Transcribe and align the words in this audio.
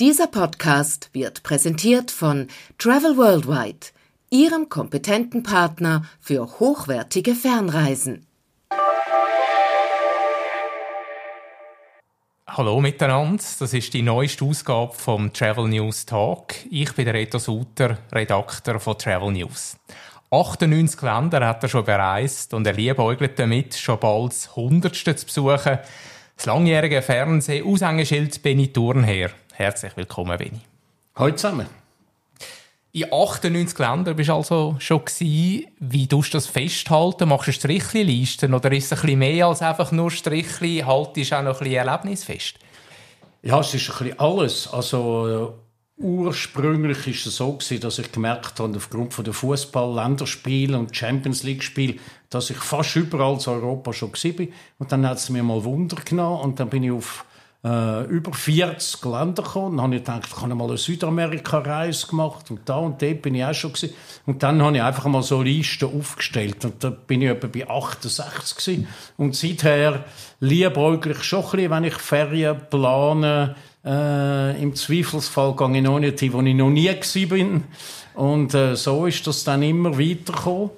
Dieser 0.00 0.28
Podcast 0.28 1.10
wird 1.12 1.42
präsentiert 1.42 2.10
von 2.10 2.48
Travel 2.78 3.18
Worldwide, 3.18 3.88
Ihrem 4.30 4.70
kompetenten 4.70 5.42
Partner 5.42 6.06
für 6.22 6.58
hochwertige 6.58 7.34
Fernreisen. 7.34 8.26
Hallo 12.48 12.80
miteinander, 12.80 13.44
das 13.58 13.74
ist 13.74 13.92
die 13.92 14.00
neueste 14.00 14.46
Ausgabe 14.46 14.94
vom 14.94 15.34
Travel 15.34 15.68
News 15.68 16.06
Talk. 16.06 16.54
Ich 16.70 16.94
bin 16.94 17.04
der 17.04 17.12
Reto 17.12 17.36
Suter, 17.36 17.98
Redakteur 18.10 18.80
von 18.80 18.96
Travel 18.96 19.32
News. 19.32 19.76
98 20.30 21.02
Länder 21.02 21.46
hat 21.46 21.62
er 21.62 21.68
schon 21.68 21.84
bereist 21.84 22.54
und 22.54 22.66
er 22.66 22.72
liebäugelt 22.72 23.38
damit, 23.38 23.74
schon 23.74 24.00
bald 24.00 24.32
das 24.32 24.48
100. 24.56 24.94
zu 24.94 25.26
besuchen. 25.26 25.78
Das 26.36 26.46
langjährige 26.46 27.02
Fernseh-Aushängeschild 27.02 28.42
Benny 28.42 28.72
Thurnherr. 28.72 29.32
Herzlich 29.60 29.94
willkommen, 29.94 30.38
Benny. 30.38 30.62
Hallo 31.14 31.34
zusammen. 31.34 31.66
In 32.92 33.12
98 33.12 33.78
Ländern 33.78 34.16
bist 34.16 34.30
du 34.30 34.34
also 34.34 34.76
schon 34.78 35.04
gewesen. 35.04 35.66
Wie 35.78 36.08
tust 36.08 36.32
du 36.32 36.38
das 36.38 36.46
festhalten? 36.46 37.28
Machst 37.28 37.48
du 37.48 37.52
Strichlisten 37.52 38.54
oder 38.54 38.72
ist 38.72 38.86
es 38.86 38.92
ein 38.92 39.02
bisschen 39.02 39.18
mehr 39.18 39.48
als 39.48 39.60
einfach 39.60 39.92
nur 39.92 40.10
Strichli? 40.10 40.82
Haltest 40.86 41.32
du 41.32 41.36
auch 41.36 41.42
noch 41.42 41.60
ein 41.60 41.64
bisschen 41.64 41.86
Erlebnis 41.86 42.24
fest? 42.24 42.54
Ja, 43.42 43.60
es 43.60 43.74
ist 43.74 43.90
ein 43.90 43.98
bisschen 43.98 44.18
alles. 44.18 44.66
Also, 44.72 45.52
äh, 45.98 46.02
ursprünglich 46.02 47.06
ist 47.06 47.26
es 47.26 47.36
so 47.36 47.52
gewesen, 47.52 47.80
dass 47.80 47.98
ich 47.98 48.10
gemerkt 48.10 48.58
habe, 48.60 48.74
aufgrund 48.78 49.12
von 49.12 49.26
der 49.26 49.34
Fußball-Länderspiele 49.34 50.78
und 50.78 50.96
Champions 50.96 51.42
League-Spiel, 51.42 52.00
dass 52.30 52.48
ich 52.48 52.56
fast 52.56 52.96
überall 52.96 53.34
in 53.34 53.52
Europa 53.52 53.92
schon 53.92 54.10
war. 54.10 54.46
Und 54.78 54.90
dann 54.90 55.06
hat 55.06 55.18
es 55.18 55.28
mir 55.28 55.42
mal 55.42 55.62
Wunder 55.64 55.96
genommen 56.02 56.40
und 56.40 56.60
dann 56.60 56.70
bin 56.70 56.82
ich 56.82 56.92
auf 56.92 57.26
äh, 57.64 58.04
über 58.04 58.32
40 58.32 59.04
Länder 59.04 59.42
gekommen. 59.42 59.76
Dann 59.76 59.84
habe 59.84 59.96
ich 59.96 60.02
gedacht, 60.02 60.28
ich 60.28 60.40
habe 60.40 60.54
mal 60.54 60.68
eine 60.68 60.78
Südamerika-Reise 60.78 62.06
gemacht 62.06 62.50
und 62.50 62.60
da 62.64 62.76
und 62.76 63.02
dort 63.02 63.22
bin 63.22 63.34
ich 63.34 63.44
auch 63.44 63.54
schon 63.54 63.72
gewesen. 63.72 63.94
Und 64.26 64.42
dann 64.42 64.62
habe 64.62 64.76
ich 64.76 64.82
einfach 64.82 65.06
mal 65.06 65.22
so 65.22 65.42
Listen 65.42 65.98
aufgestellt 65.98 66.64
und 66.64 66.82
da 66.82 66.90
bin 66.90 67.22
ich 67.22 67.28
etwa 67.28 67.46
bei 67.46 67.68
68 67.68 68.56
gewesen. 68.56 68.88
Und 69.16 69.36
seither 69.36 70.04
liebäuglich 70.40 71.22
schon 71.22 71.44
ein 71.44 71.50
bisschen, 71.50 71.70
wenn 71.70 71.84
ich 71.84 71.94
Ferien 71.94 72.56
plane, 72.70 73.56
äh, 73.84 74.62
im 74.62 74.74
Zweifelsfall 74.74 75.56
gehe 75.56 75.76
ich 75.76 75.82
noch 75.82 75.98
nicht 75.98 76.20
hin, 76.20 76.32
wo 76.32 76.40
ich 76.42 76.54
noch 76.54 76.70
nie 76.70 76.88
gewesen 76.88 77.28
bin. 77.28 77.64
Und 78.14 78.54
äh, 78.54 78.76
so 78.76 79.06
ist 79.06 79.26
das 79.26 79.44
dann 79.44 79.62
immer 79.62 79.98
weitergekommen. 79.98 80.70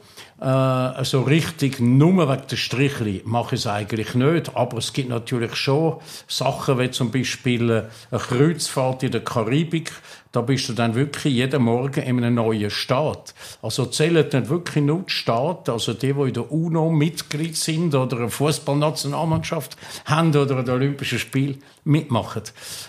Äh, 0.43 1.05
so 1.05 1.23
richtig 1.23 1.79
nur 1.79 2.29
wegen 2.29 2.43
der 2.51 2.57
Strichli 2.57 3.23
mache 3.25 3.55
ich 3.55 3.61
es 3.61 3.67
eigentlich 3.69 4.15
nicht. 4.17 4.57
Aber 4.57 4.79
es 4.79 4.93
gibt 4.93 5.09
natürlich 5.09 5.55
schon 5.55 5.98
Sachen, 6.27 6.81
wie 6.81 6.91
zum 6.91 7.12
Beispiel 7.12 7.71
äh, 7.71 7.85
eine 8.11 8.21
Kreuzfahrt 8.21 9.05
in 9.05 9.13
der 9.13 9.23
Karibik. 9.23 9.93
Da 10.33 10.41
bist 10.41 10.69
du 10.69 10.73
dann 10.73 10.97
wirklich 10.97 11.35
jeden 11.35 11.63
Morgen 11.63 12.03
in 12.03 12.17
einem 12.19 12.35
neuen 12.35 12.70
Staat. 12.70 13.35
Also 13.61 13.87
zählen 13.87 14.27
dann 14.31 14.48
wirklich 14.48 14.83
nur 14.83 15.03
die 15.03 15.13
Staaten, 15.13 15.70
also 15.70 15.93
die, 15.93 16.13
die 16.13 16.20
in 16.20 16.35
der 16.35 16.51
UNO 16.51 16.91
Mitglied 16.91 17.57
sind 17.57 17.95
oder 17.95 18.17
eine 18.17 18.31
Fußballnationalmannschaft 18.31 19.77
haben 20.07 20.35
oder 20.35 20.57
an 20.57 20.70
Olympischen 20.70 21.20
Spielen 21.20 21.63
mitmachen. 21.85 22.43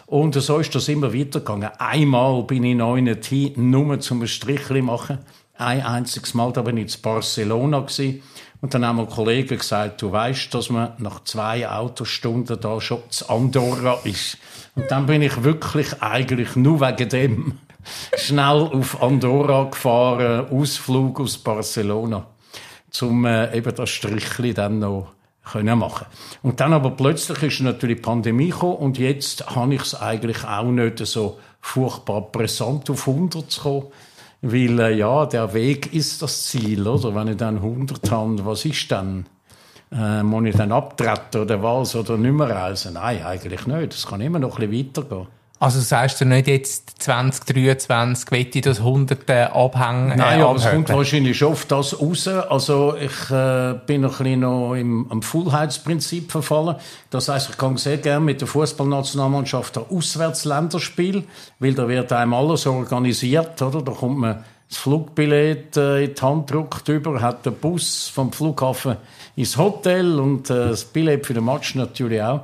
Und 0.07 0.33
so 0.35 0.57
ist 0.57 0.73
das 0.73 0.87
immer 0.87 1.13
weitergegangen. 1.13 1.69
Einmal 1.77 2.43
bin 2.43 2.63
ich 2.63 2.77
noch 2.77 2.95
nicht 2.95 3.25
hin, 3.25 3.53
nur 3.69 3.99
zum 3.99 4.25
Strichli 4.25 4.81
machen 4.81 5.19
ein 5.55 5.81
einziges 5.81 6.33
Mal, 6.33 6.51
da 6.51 6.61
bin 6.61 6.77
ich 6.77 6.95
in 6.95 7.01
Barcelona 7.01 7.79
gewesen. 7.81 8.23
Und 8.61 8.73
dann 8.73 8.85
haben 8.85 8.95
mir 8.95 9.07
Kollegen 9.07 9.57
gesagt, 9.57 10.01
du 10.01 10.11
weißt, 10.11 10.53
dass 10.53 10.69
man 10.69 10.93
nach 10.97 11.23
zwei 11.25 11.67
Autostunden 11.69 12.59
da 12.59 12.79
schon 12.79 13.01
zu 13.09 13.27
Andorra 13.29 13.99
ist. 14.05 14.37
Und 14.75 14.89
dann 14.89 15.05
bin 15.05 15.21
ich 15.21 15.43
wirklich 15.43 16.01
eigentlich 16.01 16.55
nur 16.55 16.79
wegen 16.79 17.09
dem 17.09 17.59
schnell 18.15 18.61
auf 18.71 19.03
Andorra 19.03 19.65
gefahren, 19.65 20.47
Ausflug 20.49 21.19
aus 21.19 21.37
Barcelona, 21.37 22.25
zum 22.89 23.25
äh, 23.25 23.55
eben 23.55 23.75
das 23.75 23.89
Strichli 23.89 24.53
dann 24.53 24.79
noch 24.79 25.11
können 25.43 25.77
machen. 25.77 26.07
Und 26.41 26.61
dann 26.61 26.71
aber 26.71 26.91
plötzlich 26.91 27.43
ist 27.43 27.59
natürlich 27.59 27.97
die 27.97 28.03
Pandemie 28.03 28.49
gekommen 28.49 28.77
und 28.77 28.97
jetzt 28.97 29.45
habe 29.55 29.75
ich 29.75 29.81
es 29.81 29.93
eigentlich 29.93 30.45
auch 30.45 30.71
nicht 30.71 30.99
so 30.99 31.37
furchtbar 31.59 32.21
präsent 32.21 32.89
auf 32.89 33.07
100 33.09 33.51
zu 33.51 33.61
kommen 33.61 33.87
weil, 34.43 34.77
äh, 34.79 34.93
ja, 34.93 35.25
der 35.25 35.53
Weg 35.53 35.93
ist 35.93 36.21
das 36.21 36.47
Ziel, 36.47 36.85
oder? 36.85 37.15
Wenn 37.15 37.29
ich 37.29 37.37
dann 37.37 37.55
100 37.57 38.11
habe, 38.11 38.45
was 38.45 38.65
ist 38.65 38.91
dann? 38.91 39.25
Äh, 39.89 40.21
muss 40.21 40.45
ich 40.45 40.55
dann 40.55 40.73
abtreten 40.73 41.43
oder 41.43 41.63
was? 41.63 41.95
Oder 41.95 42.17
nicht 42.17 42.33
mehr 42.33 42.49
reisen? 42.49 42.95
Nein, 42.95 43.23
eigentlich 43.23 43.65
nicht. 43.65 43.93
Es 43.93 44.05
kann 44.05 44.19
immer 44.19 44.39
noch 44.39 44.59
ein 44.59 44.69
bisschen 44.69 44.89
weitergehen. 44.89 45.27
Also 45.63 45.79
sagst 45.79 46.19
du 46.19 46.25
nicht 46.25 46.47
jetzt 46.47 47.01
2023 47.03 48.31
wette 48.31 48.57
ich 48.57 48.65
das 48.65 48.81
Hunderte 48.81 49.53
abhängen? 49.53 50.11
Äh, 50.11 50.17
Nein, 50.17 50.41
aber 50.41 50.57
es 50.57 50.69
kommt 50.69 50.89
wahrscheinlich 50.89 51.37
schon 51.37 51.53
auf 51.53 51.63
das 51.63 52.01
raus. 52.01 52.27
Also 52.27 52.97
ich 52.97 53.31
äh, 53.31 53.75
bin 53.87 54.01
noch 54.01 54.19
ein 54.19 54.23
bisschen 54.25 54.39
noch 54.41 54.73
im, 54.73 55.09
am 55.09 55.21
Fullheitsprinzip 55.21 56.33
verfallen. 56.33 56.75
Das 57.11 57.29
heißt, 57.29 57.51
ich 57.51 57.57
kann 57.57 57.77
sehr 57.77 57.95
gerne 57.95 58.25
mit 58.25 58.41
der 58.41 58.49
Fußballnationalmannschaft 58.49 59.77
ein 59.77 59.85
Auswärtsländerspiel, 59.89 61.23
weil 61.59 61.73
da 61.73 61.87
wird 61.87 62.11
einem 62.11 62.33
alles 62.33 62.67
organisiert, 62.67 63.61
oder? 63.61 63.81
Da 63.81 63.93
kommt 63.93 64.17
man 64.17 64.43
das 64.67 64.77
Flugbillett 64.79 65.77
äh, 65.77 66.03
in 66.03 66.13
die 66.13 66.21
Hand 66.21 66.47
gedruckt 66.47 66.89
über, 66.89 67.21
hat 67.21 67.45
den 67.45 67.53
Bus 67.53 68.09
vom 68.09 68.33
Flughafen 68.33 68.97
ins 69.37 69.57
Hotel 69.57 70.19
und 70.19 70.49
äh, 70.49 70.67
das 70.67 70.83
Billett 70.83 71.25
für 71.25 71.33
den 71.33 71.45
Match 71.45 71.75
natürlich 71.75 72.21
auch. 72.21 72.41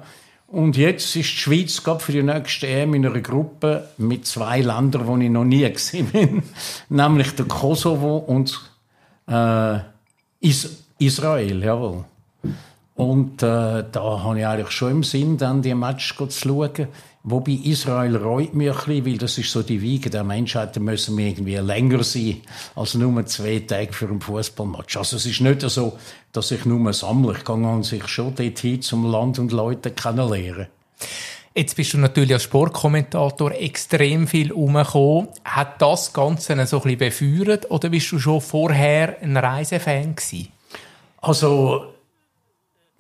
Und 0.52 0.78
jetzt 0.78 1.16
ist 1.16 1.16
die 1.16 1.24
Schweiz 1.24 1.84
gerade 1.84 2.00
für 2.00 2.12
die 2.12 2.24
nächste 2.24 2.68
EM 2.68 2.96
in 2.96 3.06
einer 3.06 3.22
Gruppe 3.22 3.90
mit 3.98 4.26
zwei 4.26 4.62
Ländern, 4.62 5.06
wo 5.06 5.16
ich 5.18 5.30
noch 5.30 5.44
nie 5.46 5.72
gesehen 5.72 6.08
bin, 6.12 6.44
nämlich 6.90 7.36
der 7.36 7.46
Kosovo 7.46 8.18
und 8.18 8.59
äh, 9.28 9.80
Is 10.42 10.84
Israel, 10.98 11.64
jawohl. 11.64 12.06
Und 12.96 13.44
äh, 13.44 13.84
da 13.92 14.24
habe 14.24 14.40
ich 14.40 14.46
eigentlich 14.46 14.72
schon 14.72 14.92
im 14.92 15.04
Sinn, 15.04 15.38
dann 15.38 15.62
die 15.62 15.74
Match 15.74 16.16
zu 16.18 16.30
schauen. 16.30 16.88
Wobei 17.24 17.52
Israel 17.52 18.16
reut 18.16 18.53
mich 18.53 18.69
ein 18.69 18.75
bisschen, 18.75 19.06
weil 19.06 19.18
das 19.18 19.38
ist 19.38 19.52
so 19.52 19.62
die 19.62 19.81
Wiege 19.81 20.09
der 20.09 20.24
Menschheit, 20.24 20.75
da 20.75 20.80
müssen 20.80 21.18
wir 21.18 21.28
irgendwie 21.28 21.56
länger 21.56 22.03
sein 22.03 22.41
als 22.75 22.94
nur 22.94 23.25
zwei 23.25 23.59
Tage 23.59 23.91
für 23.91 24.07
einen 24.07 24.22
Fußballmatch. 24.22 24.96
Also 24.96 25.18
es 25.18 25.25
ist 25.25 25.41
nicht 25.41 25.62
so, 25.62 25.97
dass 26.31 26.52
ich 26.52 26.63
nur 26.66 26.94
sammle. 26.94 27.34
Ich 27.38 27.44
gehe 27.44 27.56
an 27.56 27.84
sich 27.84 28.08
schon 28.08 28.35
dorthin, 28.35 28.81
zum 28.81 29.12
Land 29.12 29.38
und 29.38 29.52
Leute 29.52 29.91
kennenlernen. 29.91 30.68
Jetzt 31.53 31.75
bist 31.75 31.94
du 31.94 31.97
natürlich 31.97 32.34
als 32.34 32.44
Sportkommentator 32.44 33.52
extrem 33.52 34.28
viel 34.28 34.53
umgekommen. 34.53 35.28
Hat 35.44 35.81
das 35.81 36.13
Ganze 36.13 36.66
so 36.68 36.78
ein 36.84 36.97
bisschen 36.97 37.44
befeuert 37.44 37.69
oder 37.69 37.90
bist 37.90 38.12
du 38.13 38.19
schon 38.19 38.40
vorher 38.40 39.22
ein 39.22 39.35
Reisefan 39.35 40.16
gewesen? 40.16 40.47
Also 41.18 41.96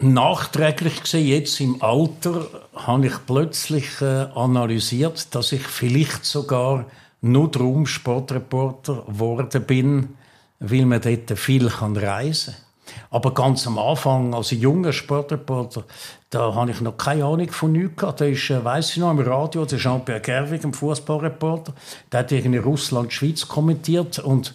Nachträglich 0.01 1.01
gesehen, 1.03 1.27
jetzt 1.27 1.59
im 1.59 1.81
Alter, 1.81 2.47
habe 2.73 3.07
ich 3.07 3.13
plötzlich 3.25 4.01
äh, 4.01 4.27
analysiert, 4.33 5.35
dass 5.35 5.51
ich 5.51 5.61
vielleicht 5.61 6.23
sogar 6.23 6.85
nur 7.19 7.51
drum 7.51 7.85
Sportreporter 7.85 9.03
geworden 9.07 9.63
bin, 9.63 10.15
weil 10.59 10.85
man 10.85 11.01
dort 11.01 11.37
viel 11.37 11.67
kann 11.67 11.97
reisen 11.97 12.53
kann. 12.53 12.63
Aber 13.11 13.33
ganz 13.33 13.67
am 13.67 13.77
Anfang, 13.77 14.33
als 14.33 14.51
junger 14.51 14.93
Sportreporter, 14.93 15.83
da 16.29 16.55
habe 16.55 16.71
ich 16.71 16.79
noch 16.79 16.95
keine 16.95 17.25
Ahnung 17.25 17.51
von 17.51 17.73
nichts 17.73 17.97
gehabt. 17.97 18.21
Da 18.21 18.25
ist, 18.25 18.49
äh, 18.49 18.63
weiss 18.63 18.91
ich 18.91 18.97
noch, 18.97 19.11
im 19.11 19.19
Radio, 19.19 19.65
der 19.65 19.79
Jean-Pierre 19.79 20.21
Gerwig, 20.21 20.63
ein 20.63 20.73
Fußballreporter, 20.73 21.73
der 22.09 22.19
hat 22.21 22.31
irgendwie 22.31 22.59
Russland-Schweiz 22.59 23.49
kommentiert 23.49 24.19
und 24.19 24.53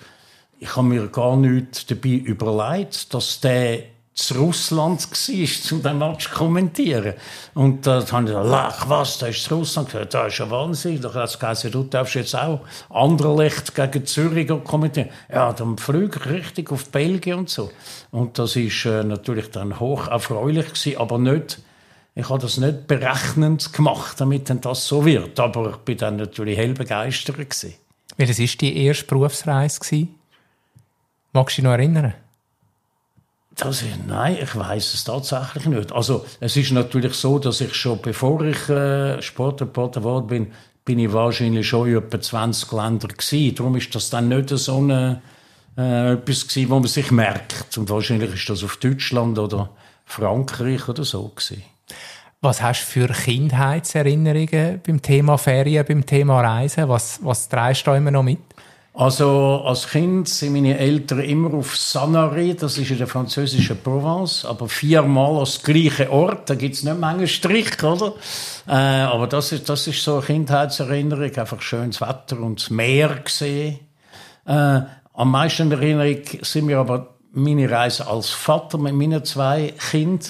ich 0.58 0.74
habe 0.74 0.86
mir 0.86 1.08
gar 1.08 1.36
nichts 1.36 1.84
dabei 1.84 2.14
überlegt, 2.14 3.12
dass 3.12 3.40
der 3.40 3.93
zu 4.14 4.34
Russland 4.34 5.10
war, 5.10 5.72
um 5.72 5.82
den 5.82 5.98
Match 5.98 6.28
zu 6.28 6.34
kommentieren. 6.34 7.14
Und 7.54 7.84
da 7.84 7.94
habe 7.94 8.22
ich 8.22 8.26
gesagt, 8.28 8.46
lach, 8.46 8.88
was, 8.88 9.18
da 9.18 9.26
ist 9.26 9.42
zu 9.42 9.56
Russland. 9.56 9.90
Gesagt, 9.90 10.14
das 10.14 10.32
ist 10.32 10.38
ja 10.38 10.50
Wahnsinn. 10.50 11.00
Da 11.00 11.12
hat 11.12 11.42
es 11.42 11.62
du 11.62 11.82
darfst 11.82 12.14
jetzt 12.14 12.36
auch 12.36 12.60
Anderlecht 12.90 13.74
gegen 13.74 14.06
Zürich 14.06 14.48
kommentieren. 14.64 15.08
Ja, 15.32 15.52
dann 15.52 15.76
flüge 15.78 16.20
ich 16.20 16.26
richtig 16.26 16.70
auf 16.70 16.90
Belgien 16.90 17.40
und 17.40 17.50
so. 17.50 17.72
Und 18.12 18.38
das 18.38 18.54
ist 18.54 18.84
äh, 18.84 19.02
natürlich 19.02 19.50
dann 19.50 19.80
hoch 19.80 20.06
erfreulich 20.06 20.68
gewesen, 20.68 20.98
aber 20.98 21.18
nicht, 21.18 21.58
ich 22.14 22.28
habe 22.28 22.40
das 22.40 22.58
nicht 22.58 22.86
berechnend 22.86 23.72
gemacht, 23.72 24.20
damit 24.20 24.48
dann 24.48 24.60
das 24.60 24.86
so 24.86 25.04
wird. 25.04 25.40
Aber 25.40 25.70
ich 25.70 25.76
bin 25.78 25.98
dann 25.98 26.16
natürlich 26.16 26.56
hell 26.56 26.74
begeistert 26.74 27.36
gewesen. 27.36 27.74
Welches 28.16 28.38
war 28.38 28.46
die 28.60 28.84
erste 28.84 29.06
Berufsreise? 29.06 29.80
Gewesen? 29.80 30.14
Magst 31.32 31.58
du 31.58 31.62
dich 31.62 31.64
noch 31.64 31.72
erinnern? 31.72 32.14
Das, 33.56 33.84
nein, 34.06 34.38
ich 34.42 34.56
weiß 34.56 34.94
es 34.94 35.04
tatsächlich 35.04 35.66
nicht. 35.66 35.92
Also 35.92 36.24
es 36.40 36.56
ist 36.56 36.72
natürlich 36.72 37.14
so, 37.14 37.38
dass 37.38 37.60
ich 37.60 37.74
schon 37.74 38.00
bevor 38.02 38.42
ich 38.42 38.68
äh, 38.68 39.22
Sportreporter 39.22 40.00
geworden 40.00 40.26
bin, 40.26 40.52
bin 40.84 40.98
ich 40.98 41.12
wahrscheinlich 41.12 41.68
schon 41.68 41.88
in 41.88 41.96
etwa 41.96 42.20
20 42.20 42.72
Länder 42.72 43.08
gewesen. 43.08 43.54
Darum 43.54 43.76
ist 43.76 43.94
das 43.94 44.10
dann 44.10 44.28
nicht 44.28 44.48
so 44.50 44.78
eine, 44.78 45.22
äh, 45.78 46.12
etwas 46.14 46.48
gewesen, 46.48 46.70
wo 46.70 46.74
man 46.74 46.88
sich 46.88 47.10
merkt. 47.10 47.78
Und 47.78 47.88
wahrscheinlich 47.90 48.34
ist 48.34 48.48
das 48.48 48.64
auf 48.64 48.76
Deutschland 48.76 49.38
oder 49.38 49.70
Frankreich 50.04 50.88
oder 50.88 51.04
so 51.04 51.28
gewesen. 51.28 51.62
Was 52.40 52.60
hast 52.60 52.82
du 52.82 52.86
für 52.86 53.08
Kindheitserinnerungen 53.08 54.80
beim 54.86 55.00
Thema 55.00 55.38
Ferien, 55.38 55.86
beim 55.86 56.04
Thema 56.04 56.42
Reisen? 56.42 56.88
Was, 56.88 57.18
was 57.22 57.48
trägst 57.48 57.86
du 57.86 57.92
immer 57.92 58.10
noch 58.10 58.22
mit? 58.22 58.40
Also 58.96 59.62
als 59.64 59.88
Kind 59.88 60.28
sind 60.28 60.52
meine 60.52 60.78
Eltern 60.78 61.18
immer 61.18 61.52
auf 61.54 61.76
Sanary, 61.76 62.54
das 62.54 62.78
ist 62.78 62.92
in 62.92 62.98
der 62.98 63.08
französischen 63.08 63.82
Provence, 63.82 64.44
aber 64.44 64.68
viermal 64.68 65.40
als 65.40 65.60
gleichen 65.60 66.10
Ort, 66.10 66.48
da 66.48 66.54
gibt's 66.54 66.84
nicht 66.84 67.00
Menge 67.00 67.26
Strich, 67.26 67.82
oder? 67.82 68.14
Äh, 68.68 68.70
aber 68.70 69.26
das 69.26 69.50
ist, 69.50 69.68
das 69.68 69.88
ist 69.88 70.00
so 70.04 70.18
eine 70.18 70.22
Kindheitserinnerung, 70.22 71.34
einfach 71.34 71.60
schönes 71.60 72.00
Wetter 72.00 72.38
und 72.38 72.60
das 72.60 72.70
Meer 72.70 73.16
gesehen. 73.24 73.80
Äh, 74.46 74.82
am 75.14 75.30
meisten 75.30 75.72
Erinnerung 75.72 76.22
sind 76.42 76.66
mir 76.66 76.78
aber 76.78 77.16
meine 77.32 77.68
Reise 77.68 78.06
als 78.06 78.30
Vater 78.30 78.78
mit 78.78 78.94
meinen 78.94 79.24
zwei 79.24 79.74
Kindern, 79.90 80.20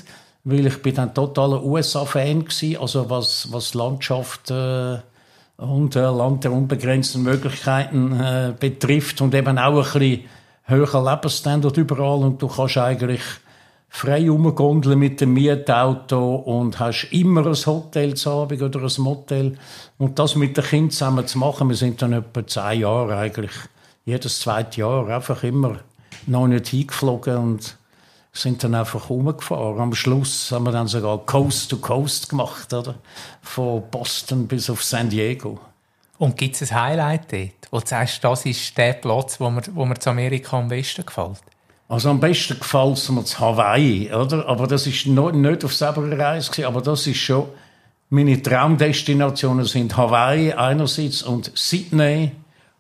weil 0.44 0.66
ich 0.66 0.81
bin 0.81 0.94
dann 0.94 1.12
totaler 1.12 1.62
USA-Fan 1.62 2.46
gsi, 2.46 2.78
also 2.81 3.11
was, 3.11 3.52
was 3.52 3.75
Landschaft 3.75 4.50
äh, 4.50 5.00
und 5.56 5.97
äh, 5.97 6.01
Land 6.01 6.45
der 6.45 6.53
unbegrenzten 6.53 7.23
Möglichkeiten 7.23 8.12
äh, 8.12 8.55
betrifft 8.59 9.21
und 9.21 9.35
eben 9.35 9.59
auch 9.59 9.77
ein 9.77 10.01
bisschen 10.01 10.25
höherer 10.65 11.11
Lebensstandard 11.11 11.77
überall. 11.77 12.19
Und 12.19 12.43
du 12.43 12.49
kannst 12.49 12.79
eigentlich 12.79 13.23
frei 13.89 14.29
rumgondeln 14.29 14.99
mit 14.99 15.21
dem 15.21 15.35
Mietauto 15.35 16.35
und 16.37 16.81
hast 16.81 17.09
immer 17.12 17.47
ein 17.47 17.55
Hotel 17.55 18.15
zu 18.15 18.31
Abend 18.31 18.61
oder 18.61 18.81
ein 18.81 19.03
Motel. 19.03 19.56
Und 19.99 20.19
das 20.19 20.35
mit 20.35 20.56
den 20.56 20.65
Kindern 20.65 20.91
zusammen 20.91 21.27
zu 21.27 21.39
machen, 21.39 21.69
wir 21.69 21.77
sind 21.77 22.03
dann 22.03 22.12
etwa 22.12 22.45
zehn 22.47 22.81
Jahre 22.81 23.17
eigentlich, 23.17 23.53
jedes 24.05 24.41
zweite 24.41 24.81
Jahr 24.81 25.09
einfach 25.09 25.45
immer 25.45 25.77
noch 26.27 26.49
nicht 26.49 26.69
hingeflogen 26.69 27.37
und 27.37 27.77
sind 28.35 28.63
dann 28.63 28.75
einfach 28.75 29.09
rumgefahren. 29.09 29.81
Am 29.81 29.95
Schluss 29.95 30.51
haben 30.53 30.65
wir 30.65 30.73
dann 30.73 30.89
sogar 30.89 31.19
Coast 31.19 31.71
to 31.71 31.79
Coast 31.79 32.29
gemacht, 32.29 32.73
oder? 32.73 32.97
Von 33.41 33.83
Boston 33.91 34.47
bis 34.47 34.69
auf 34.69 34.83
San 34.85 35.09
Diego. 35.09 35.59
Und 36.19 36.37
gibt 36.37 36.61
es 36.61 36.71
ein 36.71 36.81
Highlight 36.81 37.33
dort, 37.33 37.69
wo 37.71 37.81
du 37.81 37.87
sagst, 37.87 38.23
das 38.23 38.45
ist 38.45 38.77
der 38.77 38.95
Platz, 38.95 39.41
wo 39.41 39.49
mir, 39.51 39.63
wo 39.73 39.85
mir 39.85 39.99
zu 39.99 40.11
Amerika 40.11 40.59
am 40.59 40.69
besten 40.69 41.07
gefällt? 41.07 41.41
Also 41.89 42.11
am 42.11 42.21
besten 42.21 42.59
gefällt 42.59 42.99
es 42.99 43.09
mir 43.09 43.25
zu 43.25 43.39
Hawaii, 43.39 44.13
oder? 44.13 44.47
Aber 44.49 44.67
das 44.67 44.87
ist 44.87 45.07
noch, 45.07 45.33
nicht 45.33 45.65
auf 45.65 45.75
selber 45.75 46.19
Reise 46.19 46.67
aber 46.67 46.83
das 46.83 47.07
ist 47.07 47.19
schon 47.19 47.47
meine 48.11 48.41
Traumdestinationen 48.41 49.65
sind 49.65 49.97
Hawaii 49.97 50.53
einerseits 50.53 51.25
und 51.25 51.51
Sydney 51.55 52.31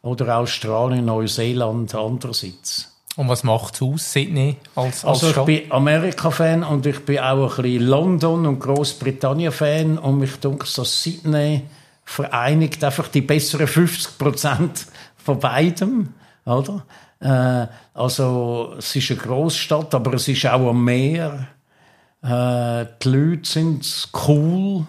oder 0.02 0.38
Australien, 0.38 1.06
Neuseeland 1.06 1.92
andererseits. 1.94 2.93
Und 3.16 3.28
was 3.28 3.44
macht 3.44 3.74
es 3.74 3.82
aus, 3.82 4.12
Sydney 4.12 4.56
als, 4.74 5.04
als 5.04 5.04
Also 5.04 5.26
ich 5.28 5.32
Stadt? 5.34 5.46
bin 5.46 5.70
Amerika-Fan 5.70 6.64
und 6.64 6.84
ich 6.86 7.04
bin 7.04 7.20
auch 7.20 7.58
ein 7.58 7.62
bisschen 7.62 7.86
London- 7.86 8.46
und 8.46 8.58
Großbritannien-Fan 8.58 9.98
und 9.98 10.18
mich 10.18 10.36
denke, 10.40 10.66
dass 10.74 11.02
Sydney 11.02 11.62
vereinigt 12.04 12.82
einfach 12.82 13.08
die 13.08 13.20
besseren 13.20 13.66
50 13.66 14.18
Prozent 14.18 14.86
von 15.16 15.38
beidem, 15.38 16.12
oder? 16.44 16.84
Äh, 17.20 17.66
also 17.94 18.74
es 18.78 18.94
ist 18.96 19.10
eine 19.12 19.20
Großstadt, 19.20 19.94
aber 19.94 20.14
es 20.14 20.28
ist 20.28 20.44
auch 20.46 20.70
ein 20.70 20.82
Meer. 20.84 21.46
Äh, 22.22 22.86
die 23.02 23.08
Leute 23.08 23.48
sind 23.48 24.08
cool 24.26 24.86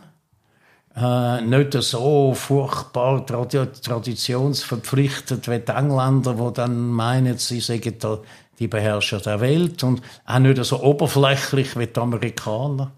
äh, 0.96 1.42
nicht 1.42 1.74
so 1.74 2.34
furchtbar 2.34 3.26
traditionsverpflichtet 3.26 5.50
wie 5.50 5.60
die 5.60 5.72
Engländer, 5.72 6.34
die 6.34 6.54
dann 6.54 6.90
meinen, 6.90 7.38
sie 7.38 7.60
seien 7.60 8.00
da 8.00 8.20
die 8.60 8.68
Beherrscher 8.68 9.20
der 9.20 9.42
Welt 9.42 9.84
und 9.84 10.02
auch 10.26 10.40
nicht 10.40 10.64
so 10.64 10.82
oberflächlich 10.82 11.78
wie 11.78 11.88
die 11.88 12.00
Amerikaner. 12.00 12.92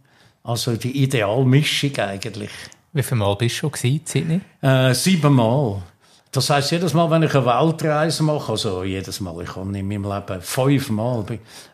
Also 0.43 0.75
die 0.75 1.03
Idealmischung 1.03 1.97
eigentlich. 1.97 2.51
Wie 2.93 3.03
viele 3.03 3.19
Mal 3.19 3.35
bist 3.35 3.55
du 3.55 3.71
schon 3.71 3.91
in 3.91 4.01
Sydney? 4.05 4.41
Äh, 4.61 4.93
siebenmal. 4.93 5.81
Das 6.37 6.51
heißt, 6.51 6.69
jedes 6.69 6.93
Mal, 6.93 7.09
wenn 7.09 7.23
ich 7.23 7.33
eine 7.33 7.47
Weltreise 7.47 8.21
mache, 8.21 8.51
also 8.51 8.83
jedes 8.83 9.21
Mal, 9.21 9.41
ich 9.41 9.55
habe 9.55 9.75
in 9.75 9.87
meinem 9.87 10.03
Leben 10.03 10.39
fünfmal, 10.39 11.25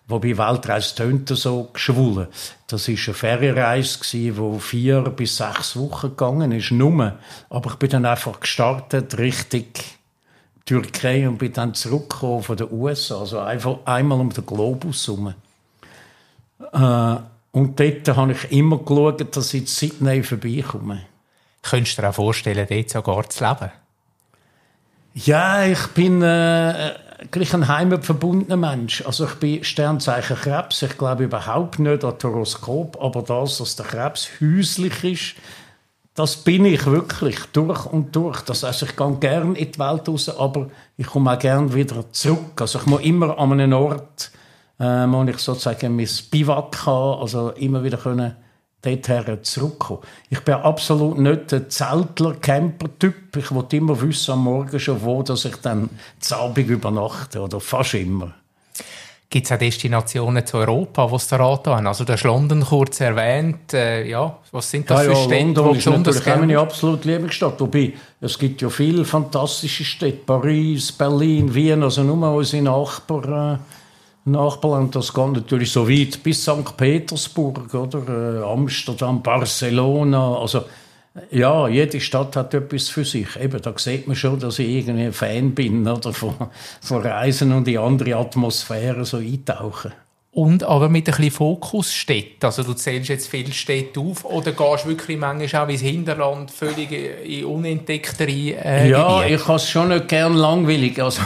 wobei 0.07 0.37
Weltreise 0.37 0.95
tönt 0.95 1.27
so 1.27 1.69
geschwollen. 1.73 2.29
Das 2.67 2.87
war 2.87 2.95
eine 2.95 3.13
Ferienreise, 3.13 3.99
die 4.13 4.33
vier 4.59 5.01
bis 5.01 5.35
sechs 5.35 5.75
Wochen 5.75 6.11
gegangen 6.11 6.53
ist, 6.53 6.71
nur. 6.71 7.17
Aber 7.49 7.71
ich 7.71 7.75
bin 7.75 7.89
dann 7.89 8.05
einfach 8.05 8.39
gestartet, 8.39 9.17
richtig 9.17 9.97
Türkei 10.63 11.27
und 11.27 11.39
bin 11.39 11.51
dann 11.51 11.73
zurückgekommen 11.73 12.43
von 12.43 12.55
den 12.55 12.71
USA, 12.71 13.19
also 13.19 13.39
einfach 13.39 13.79
einmal 13.83 14.21
um 14.21 14.29
den 14.29 14.45
Globus 14.45 15.05
herum. 15.07 15.33
Äh, 16.71 17.15
und 17.51 17.77
dort 17.77 18.15
habe 18.15 18.31
ich 18.31 18.49
immer 18.53 18.77
geschaut, 18.77 19.35
dass 19.35 19.53
ich 19.53 19.59
in 19.63 19.67
Sydney 19.67 20.23
vorbeikomme. 20.23 21.01
Könntest 21.61 21.97
du 21.97 22.01
dir 22.01 22.11
auch 22.11 22.15
vorstellen, 22.15 22.65
dort 22.69 22.89
sogar 22.89 23.29
zu 23.29 23.43
leben? 23.43 23.82
Ja, 25.15 25.63
ich 25.63 25.87
bin 25.89 26.23
äh, 26.23 26.93
gleich 27.29 27.53
ein 27.53 27.67
heimatverbundener 27.67 28.57
Mensch. 28.57 29.05
Also 29.05 29.25
ich 29.25 29.35
bin 29.35 29.63
Sternzeichen 29.63 30.37
Krebs. 30.37 30.81
Ich 30.81 30.97
glaube 30.97 31.25
überhaupt 31.25 31.77
nicht 31.77 32.03
an 32.03 32.15
Horoskop, 32.21 32.97
aber 32.99 33.21
das, 33.21 33.59
dass 33.59 33.75
der 33.75 33.85
Krebs 33.85 34.27
häuslich 34.41 35.03
ist, 35.03 35.35
das 36.15 36.37
bin 36.37 36.65
ich 36.65 36.85
wirklich 36.87 37.37
durch 37.53 37.85
und 37.85 38.15
durch. 38.15 38.41
Das 38.41 38.63
heißt, 38.63 38.83
ich 38.83 38.95
gehe 38.95 39.15
gerne 39.17 39.55
in 39.57 39.71
die 39.71 39.79
Welt 39.79 40.07
raus, 40.07 40.29
aber 40.29 40.69
ich 40.97 41.05
komme 41.05 41.31
auch 41.31 41.39
gerne 41.39 41.73
wieder 41.73 42.11
zurück. 42.11 42.59
Also 42.59 42.79
ich 42.79 42.85
muss 42.87 43.01
immer 43.01 43.37
an 43.37 43.53
einem 43.53 43.73
Ort, 43.73 44.31
äh, 44.79 44.83
wo 44.83 45.23
ich 45.23 45.37
sozusagen 45.37 45.95
mein 45.95 46.09
Biwak 46.31 46.85
habe, 46.87 47.21
also 47.21 47.51
immer 47.51 47.83
wieder 47.83 47.97
können 47.97 48.35
dorthin 48.83 49.43
zurückkommen. 49.43 50.01
Ich 50.29 50.39
bin 50.41 50.55
absolut 50.55 51.17
nicht 51.17 51.51
der 51.51 51.69
Zeltler-Camper-Typ. 51.69 53.37
Ich 53.37 53.51
wollte 53.51 53.77
immer 53.77 53.99
wissen 54.01 54.31
am 54.31 54.43
Morgen 54.43 54.79
schon, 54.79 55.01
wo 55.03 55.23
dass 55.23 55.45
ich 55.45 55.55
dann 55.57 55.89
zu 56.19 56.35
Abend 56.35 56.69
übernachte, 56.69 57.41
oder 57.41 57.59
fast 57.59 57.93
immer. 57.95 58.33
Gibt 59.33 59.47
es 59.47 59.51
auch 59.51 59.57
Destinationen 59.57 60.45
zu 60.45 60.57
Europa, 60.57 61.07
die 61.07 61.15
es 61.15 61.27
da 61.27 61.39
haben? 61.39 61.87
Also 61.87 62.03
du 62.03 62.13
hast 62.13 62.23
London 62.23 62.63
kurz 62.63 62.99
erwähnt. 62.99 63.73
Äh, 63.73 64.07
ja, 64.07 64.37
was 64.51 64.69
sind 64.69 64.87
das 64.87 65.07
ja, 65.07 65.11
für 65.11 65.17
ja, 65.17 65.23
Städte? 65.23 65.43
London 65.43 65.75
ist 65.75 65.85
natürlich 65.87 66.27
auch 66.27 66.37
meine 66.37 66.59
absolute 66.59 67.07
Lieblingsstadt. 67.07 67.59
Wobei, 67.59 67.93
es 68.21 68.37
gibt 68.37 68.61
ja 68.61 68.69
viele 68.69 69.03
fantastische 69.03 69.85
Städte. 69.85 70.19
Paris, 70.23 70.91
Berlin, 70.91 71.51
Wien, 71.51 71.81
also 71.81 72.03
nur 72.03 72.31
unsere 72.31 72.61
Nachbarn. 72.61 73.59
Nachbarland, 74.25 74.95
das 74.95 75.13
geht 75.13 75.33
natürlich 75.33 75.71
so 75.71 75.89
weit 75.89 76.23
bis 76.23 76.43
St. 76.43 76.77
Petersburg, 76.77 77.73
oder? 77.73 78.41
Äh, 78.41 78.43
Amsterdam, 78.43 79.21
Barcelona, 79.21 80.37
also 80.37 80.63
ja, 81.29 81.67
jede 81.67 81.99
Stadt 81.99 82.35
hat 82.35 82.53
etwas 82.53 82.89
für 82.89 83.05
sich. 83.05 83.35
Eben, 83.39 83.61
da 83.61 83.73
sieht 83.77 84.07
man 84.07 84.15
schon, 84.15 84.39
dass 84.39 84.57
ich 84.59 84.67
irgendwie 84.67 85.05
ein 85.05 85.13
Fan 85.13 85.53
bin, 85.53 85.87
oder? 85.87 86.11
Von, 86.11 86.33
von 86.81 87.01
Reisen 87.01 87.51
und 87.51 87.67
in 87.67 87.77
andere 87.77 88.15
Atmosphären 88.15 89.05
so 89.05 89.17
eintauchen. 89.17 89.93
Und 90.35 90.63
aber 90.63 90.89
mit 90.89 91.07
ein 91.07 91.15
bisschen 91.15 91.29
Fokusstädten. 91.29 92.39
Also 92.41 92.63
du 92.63 92.73
zählst 92.73 93.09
jetzt 93.09 93.27
viele 93.27 93.53
Städte 93.53 93.99
auf 93.99 94.25
oder 94.25 94.51
gehst 94.51 94.87
wirklich 94.87 95.15
manchmal 95.19 95.63
auch 95.65 95.69
ins 95.69 95.81
Hinterland 95.81 96.49
völlig 96.49 96.91
in 97.23 97.45
unentdecktere 97.45 98.31
äh, 98.31 98.89
Ja, 98.89 99.19
Gebiete? 99.19 99.35
ich 99.35 99.47
habe 99.47 99.57
es 99.57 99.69
schon 99.69 99.89
nicht 99.89 100.07
gern 100.07 100.33
langweilig. 100.33 100.99
Also, 100.99 101.21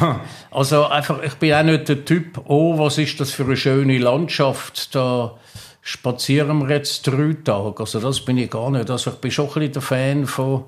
also 0.52 0.88
einfach, 0.88 1.24
ich 1.24 1.36
bin 1.36 1.54
auch 1.54 1.64
nicht 1.64 1.88
der 1.88 2.04
Typ, 2.04 2.42
oh, 2.48 2.78
was 2.78 2.98
ist 2.98 3.18
das 3.22 3.32
für 3.32 3.44
eine 3.44 3.56
schöne 3.56 3.98
Landschaft, 3.98 4.94
da 4.94 5.36
spazieren 5.82 6.68
wir 6.68 6.76
jetzt 6.76 7.08
drei 7.08 7.34
Tage. 7.46 7.80
Also 7.80 8.02
das 8.02 8.20
bin 8.20 8.38
ich 8.38 8.50
gar 8.50 8.70
nicht. 8.72 8.90
Also 8.90 9.12
ich 9.12 9.18
bin 9.18 9.32
schon 9.32 9.46
ein 9.48 9.54
bisschen 9.54 9.72
der 9.72 9.82
Fan 9.82 10.28
von 10.28 10.66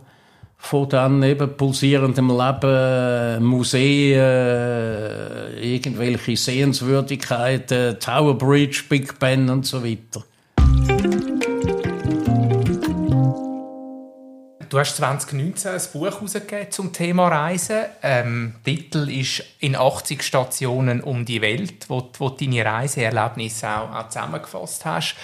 von 0.61 0.87
dann 0.89 1.23
eben 1.23 1.55
pulsierendem 1.57 2.29
Leben, 2.29 3.43
Museen, 3.43 4.19
irgendwelche 5.59 6.37
Sehenswürdigkeiten, 6.37 7.99
Tower 7.99 8.37
Bridge, 8.37 8.83
Big 8.87 9.17
Ben 9.17 9.49
und 9.49 9.65
so 9.65 9.83
weiter. 9.83 10.23
Du 14.69 14.77
hast 14.77 14.97
2019 14.97 15.71
ein 15.71 15.81
Buch 15.93 16.05
herausgegeben 16.05 16.69
zum 16.69 16.93
Thema 16.93 17.29
Reisen. 17.29 17.85
Ähm, 18.03 18.53
Titel 18.63 19.09
ist 19.09 19.43
«In 19.59 19.75
80 19.75 20.21
Stationen 20.21 21.01
um 21.01 21.25
die 21.25 21.41
Welt», 21.41 21.89
wo, 21.89 22.07
wo 22.19 22.29
deine 22.29 22.63
Reiseerlebnisse 22.63 23.67
auch, 23.67 23.91
auch 23.91 24.09
zusammengefasst 24.09 24.85
hast. 24.85 25.15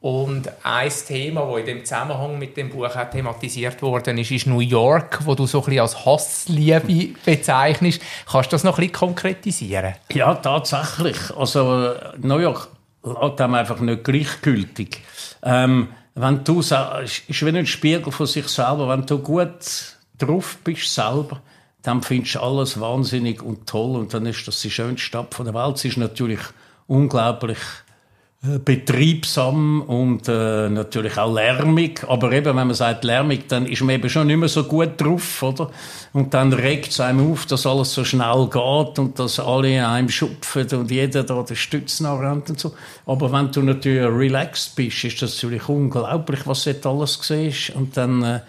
Und 0.00 0.50
ein 0.62 0.90
Thema, 1.06 1.46
das 1.46 1.60
in 1.60 1.66
dem 1.66 1.84
Zusammenhang 1.84 2.38
mit 2.38 2.56
dem 2.56 2.70
Buch 2.70 2.86
auch 2.86 3.10
thematisiert 3.10 3.82
worden 3.82 4.16
ist, 4.16 4.30
ist 4.30 4.46
New 4.46 4.60
York, 4.60 5.20
wo 5.26 5.34
du 5.34 5.46
so 5.46 5.58
ein 5.58 5.64
bisschen 5.66 5.80
als 5.80 6.06
Hassliebe 6.06 7.14
bezeichnest. 7.22 8.00
Kannst 8.30 8.50
du 8.50 8.54
das 8.54 8.64
noch 8.64 8.78
ein 8.78 8.86
bisschen 8.86 8.92
konkretisieren? 8.94 9.94
Ja, 10.12 10.34
tatsächlich. 10.36 11.18
Also 11.36 11.92
New 12.18 12.38
York 12.38 12.68
lässt 13.04 13.40
einem 13.42 13.54
einfach 13.54 13.78
nicht 13.80 14.02
gleichgültig. 14.04 15.02
Ähm, 15.42 15.88
wenn 16.14 16.44
du 16.44 16.60
ist 16.60 16.72
wie 17.28 17.58
ein 17.58 17.66
Spiegel 17.66 18.10
von 18.10 18.26
sich 18.26 18.48
selber. 18.48 18.88
Wenn 18.88 19.04
du 19.04 19.18
gut 19.18 19.96
drauf 20.18 20.58
bist 20.64 20.94
selber, 20.94 21.42
dann 21.82 22.02
findest 22.02 22.36
du 22.36 22.40
alles 22.40 22.80
wahnsinnig 22.80 23.42
und 23.42 23.66
toll 23.66 23.96
und 23.96 24.12
dann 24.12 24.26
ist 24.26 24.46
das 24.48 24.60
die 24.62 24.70
schönste 24.70 25.04
Stadt 25.04 25.38
der 25.38 25.54
Welt. 25.54 25.78
Sie 25.78 25.88
ist 25.88 25.96
natürlich 25.96 26.40
unglaublich 26.86 27.58
betriebsam 28.42 29.82
und 29.82 30.26
äh, 30.26 30.70
natürlich 30.70 31.18
auch 31.18 31.34
lärmig. 31.34 32.04
Aber 32.08 32.32
eben, 32.32 32.56
wenn 32.56 32.68
man 32.68 32.74
sagt 32.74 33.04
lärmig, 33.04 33.48
dann 33.48 33.66
ist 33.66 33.82
man 33.82 33.96
eben 33.96 34.08
schon 34.08 34.28
nicht 34.28 34.38
mehr 34.38 34.48
so 34.48 34.64
gut 34.64 34.98
drauf, 34.98 35.42
oder? 35.42 35.70
Und 36.14 36.32
dann 36.32 36.54
regt 36.54 36.88
es 36.88 37.00
einem 37.00 37.30
auf, 37.30 37.44
dass 37.44 37.66
alles 37.66 37.92
so 37.92 38.02
schnell 38.02 38.48
geht 38.50 38.98
und 38.98 39.18
dass 39.18 39.38
alle 39.38 39.86
einem 39.86 40.08
schupfen 40.08 40.66
und 40.72 40.90
jeder 40.90 41.22
da 41.22 41.42
den 41.42 41.54
Stützen 41.54 42.06
und 42.06 42.58
so. 42.58 42.72
Aber 43.04 43.30
wenn 43.30 43.52
du 43.52 43.60
natürlich 43.60 44.04
relaxed 44.04 44.74
bist, 44.74 45.04
ist 45.04 45.20
das 45.20 45.34
natürlich 45.34 45.68
unglaublich, 45.68 46.46
was 46.46 46.64
dort 46.64 46.86
alles 46.86 47.18
siehst. 47.20 47.76
Und 47.76 47.98
dann, 47.98 48.22
äh, 48.22 48.40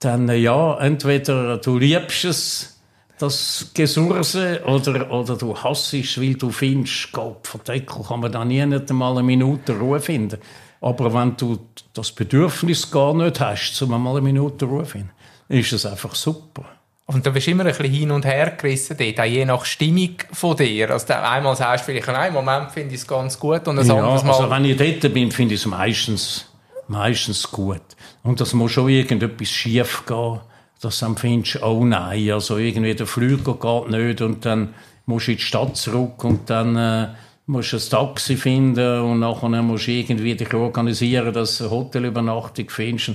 dann 0.00 0.28
äh, 0.28 0.38
ja, 0.38 0.76
entweder 0.80 1.58
du 1.58 1.78
liebst 1.78 2.24
es, 2.24 2.79
das 3.20 3.70
Gesurse 3.74 4.62
oder, 4.64 5.10
oder 5.10 5.36
du 5.36 5.54
hassest, 5.54 6.20
weil 6.20 6.34
du 6.34 6.50
findest, 6.50 7.12
Gott, 7.12 7.46
verdeckel, 7.46 8.02
kann 8.02 8.20
man 8.20 8.32
da 8.32 8.44
nie 8.44 8.64
nicht 8.64 8.90
einmal 8.90 9.12
eine 9.12 9.22
Minute 9.22 9.78
Ruhe 9.78 10.00
finden. 10.00 10.38
Aber 10.80 11.12
wenn 11.12 11.36
du 11.36 11.58
das 11.92 12.12
Bedürfnis 12.12 12.90
gar 12.90 13.14
nicht 13.14 13.38
hast, 13.38 13.82
um 13.82 14.02
mal 14.02 14.12
eine 14.12 14.22
Minute 14.22 14.64
Ruhe 14.64 14.84
zu 14.84 14.92
finden, 14.92 15.10
ist 15.48 15.72
es 15.72 15.84
einfach 15.84 16.14
super. 16.14 16.64
Und 17.04 17.26
da 17.26 17.30
bist 17.30 17.46
du 17.46 17.50
immer 17.50 17.64
ein 17.64 17.76
bisschen 17.76 17.92
hin 17.92 18.10
und 18.10 18.24
her 18.24 18.52
gerissen 18.52 18.96
dort, 18.96 19.20
auch 19.20 19.24
je 19.24 19.44
nach 19.44 19.64
Stimmung 19.64 20.14
von 20.32 20.56
dir. 20.56 20.90
Also 20.90 21.12
einmal 21.12 21.56
sagst 21.56 21.86
du 21.86 21.92
vielleicht, 21.92 22.06
nein, 22.06 22.32
Moment 22.32 22.70
finde 22.70 22.94
ich 22.94 23.00
es 23.00 23.06
ganz 23.06 23.38
gut 23.38 23.66
und 23.68 23.78
ein 23.78 23.86
ja, 23.86 23.96
anderes 23.96 24.22
Mal... 24.22 24.32
also 24.32 24.48
wenn 24.48 24.64
ich 24.64 24.76
dort 24.76 25.12
bin, 25.12 25.30
finde 25.30 25.54
ich 25.54 25.60
es 25.60 25.66
meistens, 25.66 26.46
meistens 26.88 27.50
gut. 27.50 27.82
Und 28.22 28.40
das 28.40 28.54
muss 28.54 28.72
schon 28.72 28.88
irgendetwas 28.88 29.48
schief 29.48 30.04
gehen 30.06 30.40
dass 30.80 31.00
du 31.00 31.06
dann 31.06 31.16
findest, 31.16 31.62
oh 31.62 31.84
nein, 31.84 32.30
also 32.30 32.56
irgendwie 32.56 32.94
der 32.94 33.06
Flüger 33.06 33.54
geht 33.54 33.90
nicht 33.90 34.20
und 34.22 34.44
dann 34.44 34.74
musst 35.06 35.28
du 35.28 35.32
in 35.32 35.36
die 35.36 35.42
Stadt 35.42 35.76
zurück 35.76 36.24
und 36.24 36.48
dann 36.48 36.76
äh, 36.76 37.08
musst 37.46 37.72
du 37.72 37.76
ein 37.76 37.82
Taxi 37.90 38.36
finden 38.36 39.00
und 39.00 39.20
nachher 39.20 39.62
musst 39.62 39.86
du 39.86 39.92
irgendwie 39.92 40.34
dich 40.34 40.54
organisieren, 40.54 41.32
dass 41.32 41.58
du 41.58 41.64
eine 41.64 41.72
Hotelübernachtung 41.72 42.70
findest. 42.70 43.12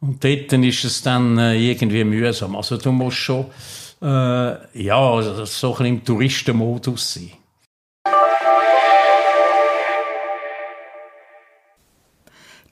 Und 0.00 0.22
dort 0.22 0.52
ist 0.52 0.84
es 0.84 1.02
dann 1.02 1.38
äh, 1.38 1.56
irgendwie 1.56 2.04
mühsam. 2.04 2.56
Also 2.56 2.76
du 2.76 2.92
musst 2.92 3.18
schon 3.18 3.46
äh, 4.02 4.82
ja, 4.82 5.22
so 5.22 5.68
ein 5.68 5.74
bisschen 5.74 5.86
im 5.86 6.04
Touristenmodus 6.04 7.14
sein. 7.14 7.30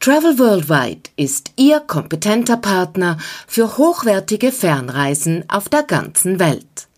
Travel 0.03 0.37
Worldwide 0.41 1.11
ist 1.15 1.53
Ihr 1.55 1.79
kompetenter 1.79 2.57
Partner 2.57 3.19
für 3.47 3.79
hochwertige 3.79 4.51
Fernreisen 4.51 5.45
auf 5.47 5.69
der 5.69 5.85
ganzen 5.85 6.41
Welt. 6.41 6.89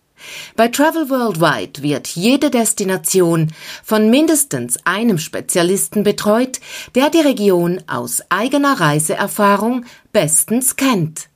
Bei 0.56 0.68
Travel 0.68 1.11
Worldwide 1.11 1.82
wird 1.82 2.08
jede 2.08 2.49
Destination 2.49 3.52
von 3.82 4.08
mindestens 4.08 4.78
einem 4.87 5.18
Spezialisten 5.18 6.02
betreut, 6.02 6.61
der 6.94 7.11
die 7.11 7.20
Region 7.20 7.82
aus 7.87 8.23
eigener 8.30 8.80
Reiseerfahrung 8.80 9.84
bestens 10.14 10.76
kennt. 10.76 11.28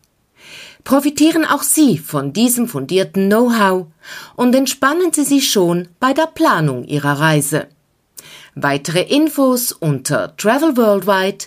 Profitieren 0.85 1.45
auch 1.45 1.65
Sie 1.65 1.99
von 1.99 2.33
diesem 2.33 2.67
fundierten 2.67 3.29
Know-how 3.29 3.89
und 4.37 4.55
entspannen 4.55 5.13
Sie 5.13 5.25
sich 5.25 5.51
schon 5.51 5.89
bei 6.01 6.15
der 6.15 6.29
Planung 6.29 6.85
Ihrer 6.85 7.21
Reise. 7.21 7.69
Weitere 8.61 9.03
Infos 9.03 9.71
unter 9.71 10.37
travelworldwide.ch. 10.37 11.47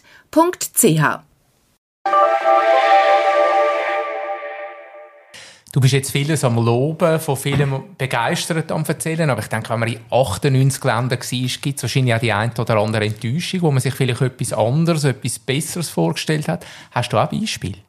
Du 5.74 5.82
bist 5.82 5.92
jetzt 5.92 6.12
vieles 6.12 6.46
am 6.46 6.56
Loben, 6.56 7.20
von 7.20 7.36
vielem 7.36 7.84
begeistert 7.98 8.72
am 8.72 8.86
Erzählen, 8.86 9.30
aber 9.30 9.42
ich 9.42 9.48
denke, 9.48 9.72
wenn 9.72 9.82
man 9.82 9.90
in 9.90 10.00
98 10.10 10.82
Ländern 10.86 11.20
war, 11.20 11.50
gibt 11.62 11.78
es 11.78 11.84
wahrscheinlich 11.84 12.16
auch 12.16 12.20
die 12.20 12.32
eine 12.32 12.54
oder 12.58 12.78
andere 12.78 13.04
Enttäuschung, 13.04 13.64
wo 13.64 13.72
man 13.72 13.82
sich 13.82 13.94
vielleicht 13.94 14.22
etwas 14.22 14.54
anderes, 14.54 15.04
etwas 15.04 15.38
Besseres 15.38 15.90
vorgestellt 15.90 16.48
hat. 16.48 16.66
Hast 16.92 17.12
du 17.12 17.18
auch 17.18 17.28
Beispiele? 17.30 17.80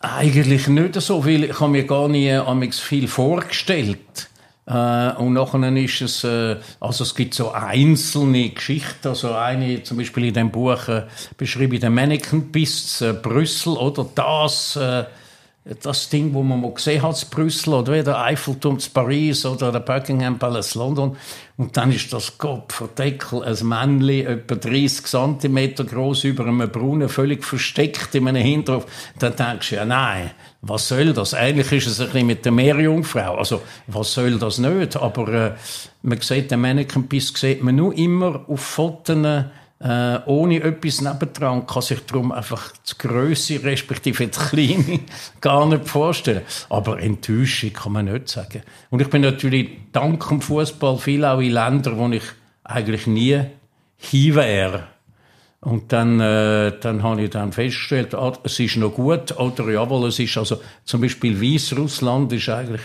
Eigentlich 0.00 0.66
nicht 0.66 1.00
so 1.00 1.22
viel. 1.22 1.44
Ich 1.44 1.60
habe 1.60 1.70
mir 1.70 1.84
gar 1.84 2.08
nie 2.08 2.36
viel 2.72 3.06
vorgestellt. 3.06 4.28
Äh, 4.66 5.12
und 5.16 5.34
nachher 5.34 5.76
ist 5.76 6.00
es, 6.00 6.24
äh, 6.24 6.56
also 6.80 7.04
es 7.04 7.14
gibt 7.14 7.34
so 7.34 7.52
einzelne 7.52 8.48
Geschichten, 8.48 9.08
also 9.08 9.34
eine 9.34 9.82
zum 9.82 9.98
Beispiel 9.98 10.26
in 10.26 10.34
dem 10.34 10.50
Buch 10.50 10.88
äh, 10.88 11.04
beschreibe 11.36 11.74
ich 11.74 11.80
den 11.82 11.92
Mannequin 11.92 12.50
bis 12.50 13.02
äh, 13.02 13.12
Brüssel, 13.12 13.74
oder? 13.74 14.06
Das, 14.14 14.76
äh, 14.76 15.04
das 15.82 16.10
Ding, 16.10 16.34
wo 16.34 16.42
man 16.42 16.60
mal 16.60 16.74
gesehen 16.74 17.02
hat, 17.02 17.22
in 17.22 17.30
Brüssel, 17.30 17.72
oder 17.72 18.02
der 18.02 18.20
Eiffelturm 18.20 18.78
zu 18.78 18.90
Paris 18.90 19.46
oder 19.46 19.72
der 19.72 19.80
Buckingham 19.80 20.38
Palace 20.38 20.74
London. 20.74 21.16
Und 21.56 21.74
dann 21.74 21.90
ist 21.90 22.12
das 22.12 22.36
Gott 22.36 22.70
verdeckel, 22.70 23.42
ein 23.42 23.66
Männchen, 23.66 24.26
etwa 24.26 24.56
30 24.56 25.06
cm 25.06 25.74
groß 25.86 26.24
über 26.24 26.44
einem 26.44 26.70
Brunnen, 26.70 27.08
völlig 27.08 27.44
versteckt 27.44 28.14
in 28.14 28.28
einem 28.28 28.42
Hinterhof. 28.42 28.84
Dann 29.18 29.36
denkst 29.36 29.70
du, 29.70 29.76
ja, 29.76 29.86
nein, 29.86 30.32
was 30.60 30.88
soll 30.88 31.14
das? 31.14 31.32
Eigentlich 31.32 31.72
ist 31.72 31.86
es 31.86 32.00
ein 32.00 32.08
bisschen 32.08 32.26
mit 32.26 32.44
der 32.44 32.52
Meerjungfrau. 32.52 33.36
Also, 33.36 33.62
was 33.86 34.12
soll 34.12 34.38
das 34.38 34.58
nicht? 34.58 34.96
Aber 34.96 35.28
äh, 35.28 35.52
man 36.02 36.20
sieht 36.20 36.50
den 36.50 36.60
Mannequin-Biss 36.60 37.32
sieht 37.34 37.62
man 37.62 37.76
nur 37.76 37.96
immer 37.96 38.44
auf 38.48 38.60
Fotos, 38.60 39.16
äh, 39.84 40.18
ohne 40.24 40.62
etwas 40.62 41.02
nebendran, 41.02 41.66
kann 41.66 41.82
sich 41.82 42.00
darum 42.06 42.32
einfach 42.32 42.72
die 42.72 43.06
Größe 43.06 43.62
respektive 43.62 44.26
die 44.26 44.30
Kleine 44.30 45.00
gar 45.42 45.66
nicht 45.66 45.86
vorstellen. 45.86 46.40
Aber 46.70 46.98
Enttäuschung 46.98 47.74
kann 47.74 47.92
man 47.92 48.06
nicht 48.06 48.30
sagen. 48.30 48.62
Und 48.90 49.02
ich 49.02 49.10
bin 49.10 49.20
natürlich 49.20 49.68
dank 49.92 50.26
dem 50.26 50.40
Fußball 50.40 50.96
viel 50.96 51.24
auch 51.26 51.40
in 51.40 51.52
Ländern, 51.52 51.98
wo 51.98 52.08
ich 52.08 52.22
eigentlich 52.64 53.06
nie 53.06 53.40
hin 53.98 54.34
wäre. 54.34 54.88
Und 55.60 55.92
dann, 55.92 56.18
äh, 56.18 56.72
dann 56.80 57.02
habe 57.02 57.22
ich 57.22 57.30
dann 57.30 57.52
festgestellt, 57.52 58.14
ah, 58.14 58.32
es 58.42 58.58
ist 58.60 58.76
noch 58.76 58.94
gut, 58.94 59.38
oder 59.38 59.70
jawohl, 59.70 60.08
es 60.08 60.18
ist 60.18 60.36
also, 60.36 60.60
zum 60.84 61.02
Beispiel 61.02 61.40
Weißrussland 61.40 62.32
ist 62.32 62.48
eigentlich 62.48 62.82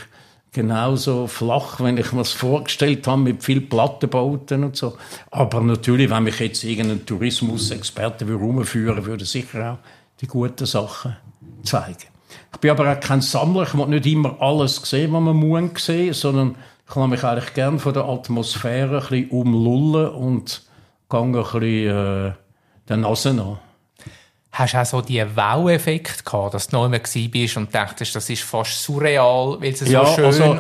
genauso 0.51 1.27
flach, 1.27 1.79
wenn 1.79 1.97
ich 1.97 2.11
mir 2.11 2.19
das 2.19 2.31
vorgestellt 2.31 3.05
habe, 3.07 3.21
mit 3.21 3.43
viel 3.43 3.61
Plattenbauten 3.61 4.63
und 4.63 4.75
so. 4.75 4.97
Aber 5.31 5.61
natürlich, 5.61 6.09
wenn 6.09 6.23
mich 6.23 6.39
jetzt 6.39 6.63
irgendein 6.63 7.05
Tourismusexperte 7.05 8.25
herumführen 8.25 9.05
würde, 9.05 9.25
sicher 9.25 9.73
auch 9.73 9.77
die 10.21 10.27
guten 10.27 10.65
Sachen 10.65 11.15
zeigen. 11.63 12.07
Ich 12.51 12.59
bin 12.59 12.71
aber 12.71 12.91
auch 12.91 12.99
kein 12.99 13.21
Sammler, 13.21 13.63
ich 13.63 13.73
will 13.73 13.87
nicht 13.87 14.05
immer 14.05 14.41
alles 14.41 14.77
sehen, 14.77 15.13
was 15.13 15.21
man 15.21 15.35
muss 15.35 15.85
sehen, 15.85 16.13
sondern 16.13 16.55
ich 16.87 16.93
kann 16.93 17.09
mich 17.09 17.23
eigentlich 17.23 17.53
gerne 17.53 17.79
von 17.79 17.93
der 17.93 18.05
Atmosphäre 18.05 19.01
ein 19.01 19.09
bisschen 19.09 19.29
umlullen 19.29 20.09
und 20.09 20.63
gehe 21.09 21.19
ein 21.19 21.31
bisschen, 21.31 21.63
äh, 21.63 22.33
der 22.87 22.97
Nase 22.97 23.33
nach. 23.33 23.59
Hast 24.51 24.73
du 24.73 24.81
auch 24.81 24.85
so 24.85 25.01
diesen 25.01 25.35
Wow-Effekt 25.35 26.25
gehabt, 26.25 26.53
dass 26.53 26.67
du 26.67 26.77
noch 26.77 26.85
einmal 26.85 27.01
bist 27.01 27.57
und 27.57 27.73
dachtest, 27.73 28.15
das 28.15 28.29
ist 28.29 28.43
fast 28.43 28.83
surreal, 28.83 29.57
weil 29.59 29.73
es 29.73 29.81
ja, 29.81 30.05
so 30.05 30.15
schön... 30.15 30.25
Also, 30.25 30.59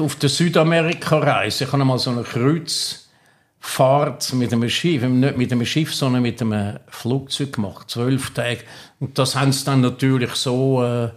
auf 0.00 0.16
der 0.16 0.28
Südamerika-Reise, 0.28 1.64
ich 1.64 1.72
habe 1.72 1.84
mal 1.84 1.98
so 1.98 2.10
eine 2.10 2.22
Kreuzfahrt 2.22 4.32
mit 4.34 4.52
einem 4.52 4.68
Schiff, 4.68 5.02
nicht 5.02 5.36
mit 5.36 5.52
einem 5.52 5.64
Schiff, 5.64 5.94
sondern 5.94 6.22
mit 6.22 6.42
einem 6.42 6.78
Flugzeug 6.88 7.54
gemacht, 7.54 7.90
zwölf 7.90 8.34
Tage. 8.34 8.60
Und 9.00 9.18
das 9.18 9.36
haben 9.36 9.52
sie 9.52 9.64
dann 9.64 9.80
natürlich 9.80 10.34
so 10.34 10.84
äh, 10.84 11.08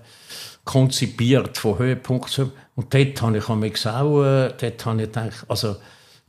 konzipiert, 0.63 1.57
von 1.57 1.77
Höhepunkt 1.77 2.29
zu 2.29 2.53
Und 2.75 2.93
dort 2.93 3.21
habe 3.21 3.37
ich 3.37 3.47
mich 3.49 3.87
auch, 3.87 4.23
äh, 4.23 4.53
dort 4.57 4.85
habe 4.85 5.01
ich 5.01 5.07
gedacht, 5.07 5.45
also 5.49 5.75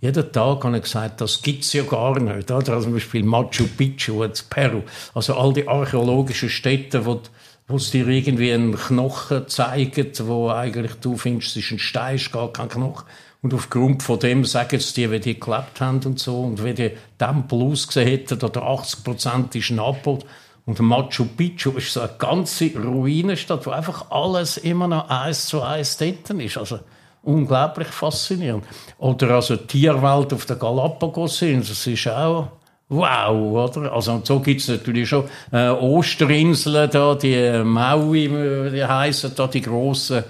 jeden 0.00 0.32
Tag 0.32 0.64
habe 0.64 0.76
ich 0.76 0.84
gesagt, 0.84 1.20
das 1.20 1.42
gibt 1.42 1.64
es 1.64 1.72
ja 1.72 1.82
gar 1.82 2.18
nicht. 2.20 2.50
Oder? 2.50 2.74
Also 2.74 2.82
zum 2.82 2.94
Beispiel 2.94 3.24
Machu 3.24 3.66
Picchu 3.66 4.22
in 4.22 4.32
Peru. 4.48 4.82
Also 5.12 5.34
all 5.34 5.52
die 5.52 5.66
archäologischen 5.66 6.50
Städte, 6.50 7.04
wo, 7.04 7.20
wo 7.66 7.76
es 7.76 7.90
dir 7.90 8.06
irgendwie 8.06 8.52
einen 8.52 8.76
Knochen 8.76 9.48
zeigen, 9.48 10.12
wo 10.22 10.50
eigentlich 10.50 10.94
du 11.00 11.16
findest, 11.16 11.56
es 11.56 11.64
ist 11.64 11.72
ein 11.72 11.78
Stein, 11.80 12.16
ist 12.16 12.30
gar 12.30 12.52
kein 12.52 12.68
Knochen. 12.68 13.04
Und 13.42 13.54
aufgrund 13.54 14.02
von 14.02 14.18
dem 14.18 14.44
sagen 14.44 14.78
sie 14.78 14.94
dir, 14.94 15.10
wie 15.10 15.20
die 15.20 15.38
gelebt 15.38 15.80
haben 15.80 16.00
und 16.04 16.20
so. 16.20 16.42
Und 16.42 16.64
wie 16.64 16.74
die 16.74 16.92
Tempel 17.18 17.62
ausgesehen 17.62 18.08
hätten, 18.08 18.40
oder 18.40 18.62
80 18.62 19.04
Prozent 19.04 19.54
ist 19.56 19.70
Napoli. 19.70 20.24
Und 20.64 20.80
Machu 20.80 21.24
Picchu 21.24 21.70
ist 21.72 21.92
so 21.92 22.00
eine 22.00 22.12
ganze 22.18 22.70
Ruinenstadt, 22.76 23.66
wo 23.66 23.70
einfach 23.70 24.10
alles 24.10 24.58
immer 24.58 24.86
noch 24.86 25.08
eins 25.08 25.46
zu 25.46 25.62
eins 25.62 25.96
dort 25.96 26.30
ist. 26.30 26.58
Also, 26.58 26.80
unglaublich 27.22 27.88
faszinierend. 27.88 28.64
Oder 28.98 29.30
also 29.30 29.56
die 29.56 29.66
Tierwelt 29.66 30.32
auf 30.32 30.46
der 30.46 30.56
Galapagos 30.56 31.40
das 31.40 31.86
ist 31.86 32.08
auch 32.08 32.48
wow, 32.88 33.68
oder? 33.68 33.92
Also 33.92 34.20
so 34.24 34.40
gibt 34.40 34.60
es 34.60 34.68
natürlich 34.68 35.08
schon 35.08 35.24
äh, 35.52 35.68
Osterinseln 35.68 36.90
da, 36.90 37.14
die 37.14 37.62
Maui, 37.64 38.28
die 38.72 38.84
heißen 38.84 39.34
da 39.34 39.46
die 39.46 39.60
grossen, 39.60 40.24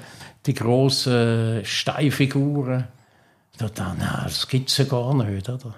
die 0.44 0.54
grossen 0.54 1.64
Steinfiguren. 1.64 2.88
Da, 3.58 3.68
da, 3.68 3.94
nein, 3.98 4.22
das 4.24 4.46
gibt 4.48 4.70
es 4.70 4.78
ja 4.78 4.84
gar 4.84 5.14
nicht, 5.14 5.48
oder? 5.48 5.74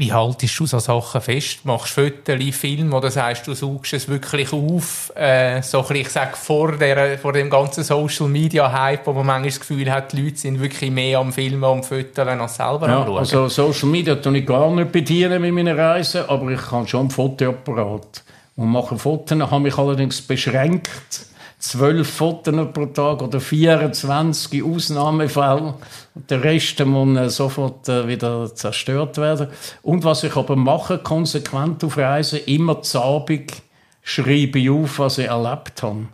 Wie 0.00 0.14
haltest 0.14 0.58
du 0.58 0.64
so 0.64 0.78
Sachen 0.78 1.20
fest? 1.20 1.58
Machst 1.64 1.94
du 1.94 2.10
Fotos, 2.10 2.56
Film 2.56 2.94
oder 2.94 3.10
sagst 3.10 3.46
du, 3.46 3.52
suchst 3.52 3.92
es 3.92 4.08
wirklich 4.08 4.50
auf, 4.50 5.12
äh, 5.14 5.60
so 5.60 5.86
ein 5.86 5.96
ich 5.96 6.08
sag, 6.08 6.38
vor, 6.38 6.72
der, 6.78 7.18
vor 7.18 7.34
dem 7.34 7.50
ganzen 7.50 7.84
Social 7.84 8.26
Media 8.26 8.72
Hype, 8.72 9.06
wo 9.06 9.12
man 9.12 9.26
manchmal 9.26 9.50
das 9.50 9.60
Gefühl 9.60 9.92
hat, 9.92 10.14
die 10.14 10.22
Leute 10.22 10.38
sind 10.38 10.58
wirklich 10.58 10.90
mehr 10.90 11.18
am 11.18 11.34
Filmen 11.34 11.64
und 11.64 11.84
Fotos 11.84 12.26
als 12.26 12.56
selber 12.56 12.88
ja, 12.88 13.00
anschauen? 13.00 13.18
Also 13.18 13.48
Social 13.48 13.90
Media 13.90 14.14
tue 14.14 14.38
ich 14.38 14.46
gar 14.46 14.70
nicht 14.70 14.90
bedienen 14.90 15.42
mit 15.42 15.52
meinen 15.52 15.78
Reisen, 15.78 16.24
aber 16.26 16.50
ich 16.50 16.70
habe 16.70 16.88
schon 16.88 17.08
ein 17.08 17.10
Fotoapparat 17.10 18.22
und 18.56 18.68
mache 18.70 18.96
Fotos, 18.96 19.38
habe 19.38 19.60
mich 19.60 19.76
allerdings 19.76 20.22
beschränkt 20.22 21.26
zwölf 21.60 22.10
Fotos 22.10 22.72
pro 22.72 22.86
Tag 22.86 23.22
oder 23.22 23.38
24 23.38 24.64
Ausnahmefälle. 24.64 25.74
Der 26.14 26.42
Rest 26.42 26.84
muss 26.84 27.36
sofort 27.36 27.88
äh, 27.88 28.08
wieder 28.08 28.52
zerstört 28.54 29.18
werden. 29.18 29.48
Und 29.82 30.02
was 30.04 30.24
ich 30.24 30.34
aber 30.36 30.56
mache, 30.56 30.98
konsequent 30.98 31.84
auf 31.84 31.96
Reisen, 31.96 32.40
immer 32.46 32.80
Abend 32.94 33.62
schreibe 34.02 34.58
ich 34.58 34.70
auf, 34.70 34.98
was 34.98 35.18
ich 35.18 35.26
erlebt 35.26 35.82
habe. 35.82 36.08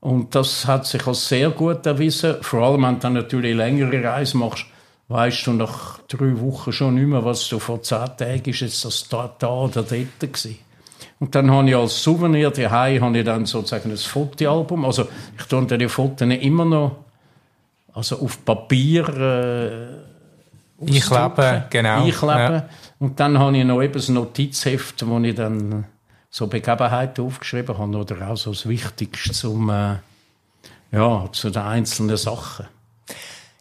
Und 0.00 0.34
das 0.34 0.66
hat 0.66 0.86
sich 0.86 1.06
als 1.06 1.28
sehr 1.28 1.50
gut 1.50 1.84
erwiesen. 1.84 2.36
Vor 2.40 2.62
allem, 2.62 2.84
wenn 2.84 3.00
du 3.00 3.10
natürlich 3.10 3.56
längere 3.56 4.04
Reise 4.04 4.36
machst, 4.36 4.66
weißt 5.08 5.46
du 5.48 5.52
nach 5.52 5.98
drei 6.08 6.40
Wochen 6.40 6.72
schon 6.72 6.94
nicht 6.94 7.08
mehr, 7.08 7.24
was 7.24 7.48
du 7.48 7.58
vor 7.58 7.82
zehn 7.82 8.06
Tagen 8.16 8.50
ist 8.50 8.60
jetzt 8.60 8.84
das 8.84 9.08
da, 9.08 9.34
da 9.38 9.48
oder 9.48 9.82
dort 9.82 10.20
gewesen. 10.20 10.58
Und 11.18 11.34
dann 11.34 11.50
habe 11.50 11.68
ich 11.68 11.76
als 11.76 12.02
Souvenir 12.02 12.50
daheim 12.50 13.02
habe 13.02 13.18
ich 13.18 13.24
dann 13.24 13.46
sozusagen 13.46 13.90
ein 13.90 13.96
Fotoalbum. 13.96 14.84
Also 14.84 15.08
ich 15.38 15.44
tue 15.46 15.66
die 15.66 15.88
Fotos 15.88 16.28
immer 16.28 16.64
noch 16.64 16.96
also 17.94 18.20
auf 18.20 18.44
Papier 18.44 19.08
äh, 19.08 20.84
einkleben, 20.84 21.64
genau. 21.70 22.04
Einkleben. 22.04 22.54
Ja. 22.54 22.68
Und 22.98 23.18
dann 23.18 23.38
habe 23.38 23.56
ich 23.56 23.64
noch 23.64 23.82
eben 23.82 24.00
ein 24.00 24.14
Notizheft, 24.14 25.06
wo 25.06 25.18
ich 25.20 25.34
dann 25.34 25.86
so 26.28 26.46
Begebenheiten 26.46 27.24
aufgeschrieben 27.24 27.78
habe 27.78 27.96
oder 27.96 28.28
auch 28.28 28.36
so 28.36 28.50
das 28.50 28.68
Wichtigste 28.68 29.32
zum, 29.32 29.70
äh, 29.70 29.96
ja, 30.92 31.28
zu 31.32 31.48
den 31.48 31.62
einzelnen 31.62 32.18
Sachen. 32.18 32.66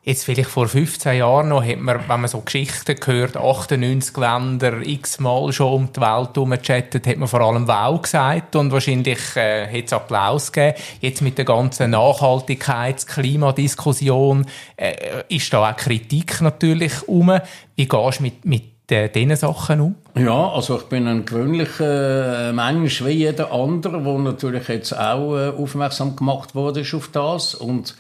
Jetzt 0.07 0.23
vielleicht 0.23 0.51
vor 0.51 0.67
15 0.67 1.17
Jahren 1.17 1.49
noch 1.49 1.65
hat 1.65 1.79
man, 1.79 1.97
wenn 2.07 2.21
man 2.21 2.27
so 2.27 2.41
Geschichten 2.41 2.95
hört, 3.07 3.37
98 3.37 4.15
Länder 4.15 4.85
x-mal 4.85 5.51
schon 5.51 5.73
um 5.73 5.89
die 5.91 5.99
Welt 5.99 6.29
herumgechattet, 6.35 7.07
hat 7.07 7.17
man 7.17 7.27
vor 7.27 7.41
allem 7.41 7.67
Wow 7.67 8.03
gesagt 8.03 8.55
und 8.55 8.71
wahrscheinlich 8.71 9.35
äh, 9.35 9.65
hat 9.65 9.85
es 9.85 9.93
Applaus 9.93 10.51
gegeben. 10.51 10.77
Jetzt 11.01 11.23
mit 11.23 11.39
der 11.39 11.45
ganzen 11.45 11.95
Nachhaltigkeits-, 11.95 13.07
Klimadiskussion 13.07 14.45
äh, 14.77 15.23
ist 15.27 15.51
da 15.51 15.71
auch 15.71 15.75
Kritik 15.75 16.39
natürlich 16.39 17.07
um. 17.07 17.39
Wie 17.75 17.87
gehst 17.87 18.19
du 18.19 18.23
mit, 18.23 18.45
mit 18.45 18.91
äh, 18.91 19.09
diesen 19.09 19.35
Sachen 19.35 19.81
um? 19.81 19.95
Ja, 20.15 20.49
also 20.51 20.77
ich 20.77 20.83
bin 20.83 21.07
ein 21.07 21.25
gewöhnlicher 21.25 22.49
äh, 22.49 22.53
Mensch 22.53 23.03
wie 23.03 23.09
jeder 23.09 23.51
andere, 23.51 23.99
der 24.03 24.19
natürlich 24.19 24.67
jetzt 24.67 24.95
auch 24.95 25.35
äh, 25.35 25.49
aufmerksam 25.49 26.15
gemacht 26.15 26.53
wurde 26.53 26.85
auf 26.93 27.09
das 27.11 27.55
und 27.55 27.95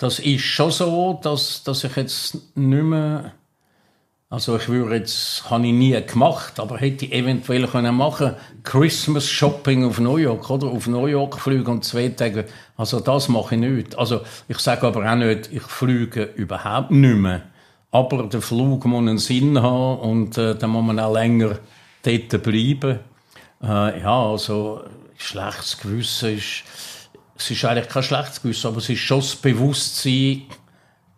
das 0.00 0.18
ist 0.18 0.40
schon 0.40 0.70
so, 0.70 1.20
dass, 1.22 1.62
dass 1.62 1.84
ich 1.84 1.94
jetzt 1.94 2.56
nicht 2.56 2.82
mehr, 2.82 3.32
also 4.30 4.56
ich 4.56 4.66
würde 4.70 4.96
jetzt, 4.96 5.50
habe 5.50 5.66
ich 5.66 5.74
nie 5.74 6.00
gemacht, 6.06 6.58
aber 6.58 6.78
hätte 6.78 7.04
ich 7.04 7.12
eventuell 7.12 7.66
können 7.66 7.94
machen, 7.94 8.34
Christmas 8.62 9.28
Shopping 9.28 9.84
auf 9.84 10.00
New 10.00 10.16
York, 10.16 10.48
oder? 10.48 10.68
Auf 10.68 10.86
New 10.86 11.04
York 11.04 11.38
fliegen 11.38 11.66
und 11.66 11.84
zwei 11.84 12.08
Tage, 12.08 12.46
also 12.78 13.00
das 13.00 13.28
mache 13.28 13.56
ich 13.56 13.60
nicht. 13.60 13.98
Also 13.98 14.22
ich 14.48 14.58
sage 14.58 14.86
aber 14.86 15.04
auch 15.04 15.16
nicht, 15.16 15.52
ich 15.52 15.62
fliege 15.62 16.30
überhaupt 16.34 16.92
nicht 16.92 17.16
mehr. 17.16 17.42
Aber 17.90 18.22
der 18.22 18.40
Flug 18.40 18.86
muss 18.86 19.00
einen 19.00 19.18
Sinn 19.18 19.60
haben 19.60 19.98
und 19.98 20.38
äh, 20.38 20.54
dann 20.54 20.70
muss 20.70 20.84
man 20.84 20.98
auch 20.98 21.12
länger 21.12 21.58
dort 22.02 22.42
bleiben. 22.42 23.00
Äh, 23.62 24.00
ja, 24.00 24.30
also 24.30 24.80
schlechtes 25.18 25.76
Gewissen 25.76 26.38
ist, 26.38 26.64
es 27.40 27.50
ist 27.50 27.64
eigentlich 27.64 27.88
kein 27.88 28.02
schlechtes 28.02 28.42
Gewissen, 28.42 28.66
aber 28.68 28.78
es 28.78 28.88
ist 28.88 29.00
schon 29.00 29.20
das 29.20 29.36
Bewusstsein, 29.36 30.42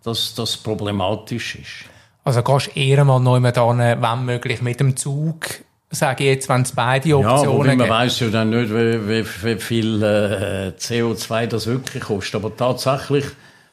dass 0.04 0.34
das 0.34 0.56
problematisch 0.56 1.56
ist. 1.56 1.90
Also 2.24 2.42
gehst 2.42 2.68
du 2.68 2.80
eher 2.80 3.04
mal 3.04 3.18
neu 3.18 3.40
mit 3.40 3.58
an, 3.58 3.78
wenn 3.78 4.24
möglich, 4.24 4.62
mit 4.62 4.78
dem 4.80 4.96
Zug, 4.96 5.46
sage 5.90 6.24
ich 6.24 6.30
jetzt, 6.30 6.48
wenn 6.48 6.62
es 6.62 6.72
beide 6.72 7.16
Optionen 7.16 7.70
ja, 7.70 7.76
man 7.76 7.88
weiß 7.88 8.20
ja 8.20 8.28
dann 8.28 8.50
nicht, 8.50 8.70
wie, 8.70 9.08
wie, 9.08 9.26
wie 9.42 9.60
viel 9.60 10.02
äh, 10.02 10.72
CO2 10.78 11.46
das 11.46 11.66
wirklich 11.66 12.04
kostet. 12.04 12.36
Aber 12.36 12.56
tatsächlich, 12.56 13.24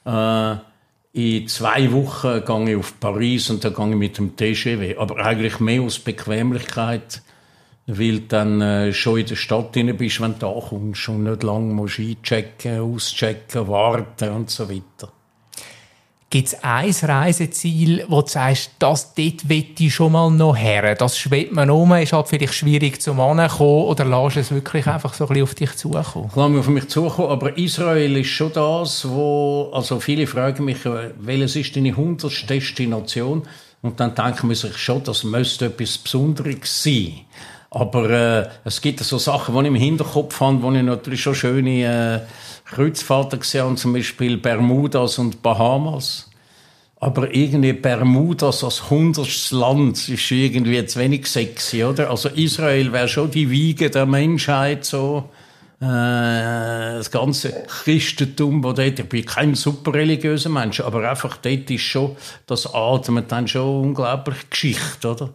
äh, 0.05 0.55
in 1.13 1.47
zwei 1.47 1.91
Wochen 1.91 2.43
gehe 2.45 2.71
ich 2.71 2.77
auf 2.77 2.99
Paris 2.99 3.49
und 3.49 3.63
dann 3.63 3.73
gehe 3.73 3.89
ich 3.89 3.95
mit 3.95 4.17
dem 4.17 4.35
TGW. 4.35 4.97
Aber 4.97 5.17
eigentlich 5.17 5.59
mehr 5.59 5.81
aus 5.81 5.99
Bequemlichkeit 5.99 7.21
weil 7.97 8.19
dann 8.21 8.61
äh, 8.61 8.93
schon 8.93 9.19
in 9.19 9.25
der 9.25 9.35
Stadt 9.35 9.75
drin 9.75 9.95
bist, 9.97 10.21
wenn 10.21 10.33
du 10.33 10.39
da 10.39 10.53
kommst 10.69 11.09
und 11.09 11.23
nicht 11.23 11.41
lange 11.41 11.73
musst 11.73 11.99
einchecken, 11.99 12.79
auschecken, 12.79 13.67
warten 13.67 14.29
und 14.29 14.49
so 14.49 14.69
weiter. 14.69 15.11
Gibt 16.31 16.49
es 16.49 16.63
ein 16.63 16.93
Reiseziel, 17.01 18.05
wo 18.07 18.21
du 18.21 18.27
sagst, 18.27 18.73
das, 18.77 19.15
dort 19.15 19.49
will 19.49 19.65
ich 19.79 19.95
schon 19.95 20.11
mal 20.11 20.29
noch 20.29 20.55
her? 20.55 20.93
Das 20.93 21.17
schwebt 21.17 21.53
man 21.53 21.71
um, 21.71 21.91
ist 21.93 22.13
halt 22.13 22.27
vielleicht 22.27 22.53
schwierig 22.53 23.01
zum 23.01 23.19
Ankommen 23.19 23.85
oder 23.85 24.05
lässt 24.05 24.37
es 24.37 24.51
wirklich 24.51 24.85
einfach 24.85 25.15
so 25.15 25.23
ein 25.23 25.29
bisschen 25.29 25.43
auf 25.43 25.55
dich 25.55 25.75
zukommen? 25.75 26.51
Mich 26.51 26.59
auf 26.59 26.67
mich 26.67 26.87
zukommen, 26.89 27.29
aber 27.29 27.57
Israel 27.57 28.15
ist 28.17 28.27
schon 28.27 28.53
das, 28.53 29.09
wo, 29.09 29.71
also 29.73 29.99
viele 29.99 30.27
fragen 30.27 30.65
mich, 30.65 30.85
äh, 30.85 31.13
welches 31.17 31.55
ist 31.55 31.75
deine 31.75 31.97
hundertste 31.97 32.45
Destination? 32.45 33.47
Und 33.81 33.99
dann 33.99 34.13
denken 34.13 34.49
wir 34.49 34.55
sich 34.55 34.77
schon, 34.77 35.03
das 35.03 35.23
müsste 35.23 35.65
etwas 35.65 35.97
Besonderes 35.97 36.83
sein. 36.83 37.21
Aber 37.71 38.09
äh, 38.09 38.49
es 38.65 38.81
gibt 38.81 38.99
so 39.01 39.17
Sachen, 39.17 39.53
die 39.53 39.61
ich 39.61 39.67
im 39.67 39.75
Hinterkopf 39.75 40.39
habe, 40.39 40.61
wo 40.61 40.71
ich 40.71 40.81
natürlich 40.81 41.21
schon 41.21 41.35
schöne 41.35 41.83
äh, 41.83 42.19
Kreuzfahrten 42.65 43.39
gesehen 43.39 43.65
habe, 43.65 43.75
zum 43.75 43.93
Beispiel 43.93 44.37
Bermudas 44.37 45.19
und 45.19 45.41
Bahamas. 45.41 46.29
Aber 46.99 47.33
irgendwie 47.33 47.73
Bermudas 47.73 48.63
als 48.63 48.89
hundertstes 48.89 49.51
Land 49.51 50.09
ist 50.09 50.31
irgendwie 50.31 50.85
zu 50.85 50.99
wenig 50.99 51.27
sexy, 51.27 51.83
oder? 51.83 52.09
Also 52.09 52.29
Israel 52.29 52.91
wäre 52.91 53.07
schon 53.07 53.31
die 53.31 53.49
Wiege 53.49 53.89
der 53.89 54.05
Menschheit, 54.05 54.83
so 54.83 55.29
das 55.79 57.09
ganze 57.09 57.63
Christentum, 57.63 58.61
wo 58.63 58.73
dort, 58.73 58.99
ich 58.99 59.07
bin 59.07 59.25
kein 59.25 59.55
super 59.55 59.93
religiöser 59.93 60.49
Mensch, 60.49 60.81
aber 60.81 61.09
einfach 61.09 61.37
dort 61.37 61.71
ist 61.71 61.81
schon, 61.83 62.17
das 62.47 62.73
atmet 62.73 63.31
dann 63.31 63.47
schon 63.47 63.83
unglaublich 63.83 64.49
Geschichte, 64.49 65.09
oder? 65.09 65.29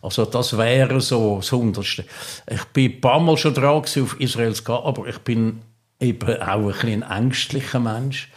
Also 0.00 0.24
das 0.24 0.56
wäre 0.56 1.02
so 1.02 1.36
das 1.36 1.52
Hundertste. 1.52 2.06
Ich 2.50 2.64
bin 2.66 2.92
ein 2.92 3.00
paar 3.02 3.20
Mal 3.20 3.36
schon 3.36 3.52
dran 3.52 3.82
auf 3.82 4.18
Israel 4.18 4.54
zu 4.54 4.64
gehen, 4.64 4.78
aber 4.82 5.06
ich 5.06 5.18
bin 5.18 5.60
eben 6.00 6.42
auch 6.42 6.56
ein 6.56 6.66
bisschen 6.66 7.02
ein 7.02 7.24
ängstlicher 7.24 7.80
Mensch 7.80 8.30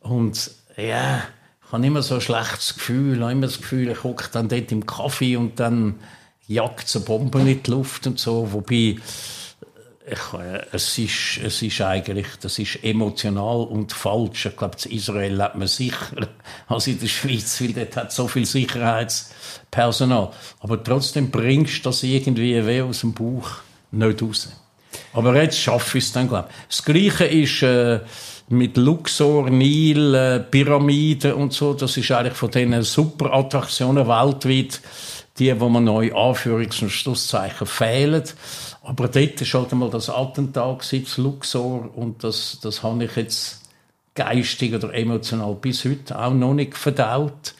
und 0.00 0.50
ja, 0.76 1.22
ich 1.64 1.72
habe 1.72 1.86
immer 1.86 2.02
so 2.02 2.16
ein 2.16 2.20
schlechtes 2.20 2.74
Gefühl, 2.74 3.16
ich 3.16 3.22
habe 3.22 3.32
immer 3.32 3.46
das 3.46 3.56
Gefühl, 3.56 3.88
ich 3.88 4.04
hocke 4.04 4.28
dann 4.30 4.50
dort 4.50 4.70
im 4.70 4.84
Kaffee 4.84 5.36
und 5.36 5.58
dann 5.58 5.94
jagt 6.46 6.94
eine 6.94 7.04
Bombe 7.06 7.40
in 7.40 7.62
die 7.62 7.70
Luft 7.70 8.06
und 8.06 8.20
so, 8.20 8.52
wobei 8.52 8.96
ich, 10.08 10.40
es, 10.72 10.98
ist, 10.98 11.40
es 11.42 11.62
ist 11.62 11.80
eigentlich, 11.80 12.26
das 12.40 12.58
ist 12.60 12.84
emotional 12.84 13.62
und 13.62 13.92
falsch. 13.92 14.46
Ich 14.46 14.56
glaube, 14.56 14.76
in 14.84 14.92
Israel 14.92 15.34
lebt 15.34 15.56
man 15.56 15.66
sicher 15.66 16.28
als 16.68 16.86
in 16.86 17.00
der 17.00 17.08
Schweiz, 17.08 17.60
weil 17.60 17.72
dort 17.72 17.96
hat 17.96 18.12
so 18.12 18.28
viel 18.28 18.46
Sicherheitspersonal. 18.46 20.30
Aber 20.60 20.82
trotzdem 20.82 21.30
bringst 21.30 21.78
du 21.78 21.88
das 21.88 22.04
irgendwie 22.04 22.64
weh 22.64 22.82
aus 22.82 23.00
dem 23.00 23.14
Bauch 23.14 23.50
nicht 23.90 24.22
raus. 24.22 24.48
Aber 25.12 25.40
jetzt 25.40 25.58
schaffe 25.58 25.98
ich 25.98 26.04
es 26.04 26.12
dann, 26.12 26.28
glaube 26.28 26.48
ich. 26.50 26.66
Das 26.68 26.84
Gleiche 26.84 27.24
ist 27.24 27.62
äh, 27.62 28.00
mit 28.48 28.76
Luxor, 28.76 29.50
Nil, 29.50 30.14
äh, 30.14 30.40
Pyramiden 30.40 31.32
und 31.32 31.52
so. 31.52 31.74
Das 31.74 31.96
ist 31.96 32.10
eigentlich 32.12 32.34
von 32.34 32.50
diesen 32.50 32.82
super 32.82 33.32
Attraktionen 33.32 34.06
weltweit 34.06 34.80
die, 35.38 35.58
wo 35.60 35.68
man 35.68 35.84
neu 35.84 36.12
Anführungs- 36.12 36.82
und 36.82 36.90
Schlusszeichen 36.90 37.66
fehlen. 37.66 38.24
Aber 38.82 39.08
dort 39.08 39.40
war 39.40 39.60
halt 39.60 39.72
einmal 39.72 39.90
das 39.90 40.10
Attentat 40.10 40.92
in 40.92 41.06
Luxor 41.16 41.90
und 41.96 42.22
das, 42.24 42.58
das 42.62 42.82
habe 42.82 43.04
ich 43.04 43.16
jetzt 43.16 43.62
geistig 44.14 44.74
oder 44.74 44.94
emotional 44.94 45.54
bis 45.54 45.84
heute 45.84 46.18
auch 46.18 46.32
noch 46.32 46.54
nicht 46.54 46.76
verdaut. 46.76 47.54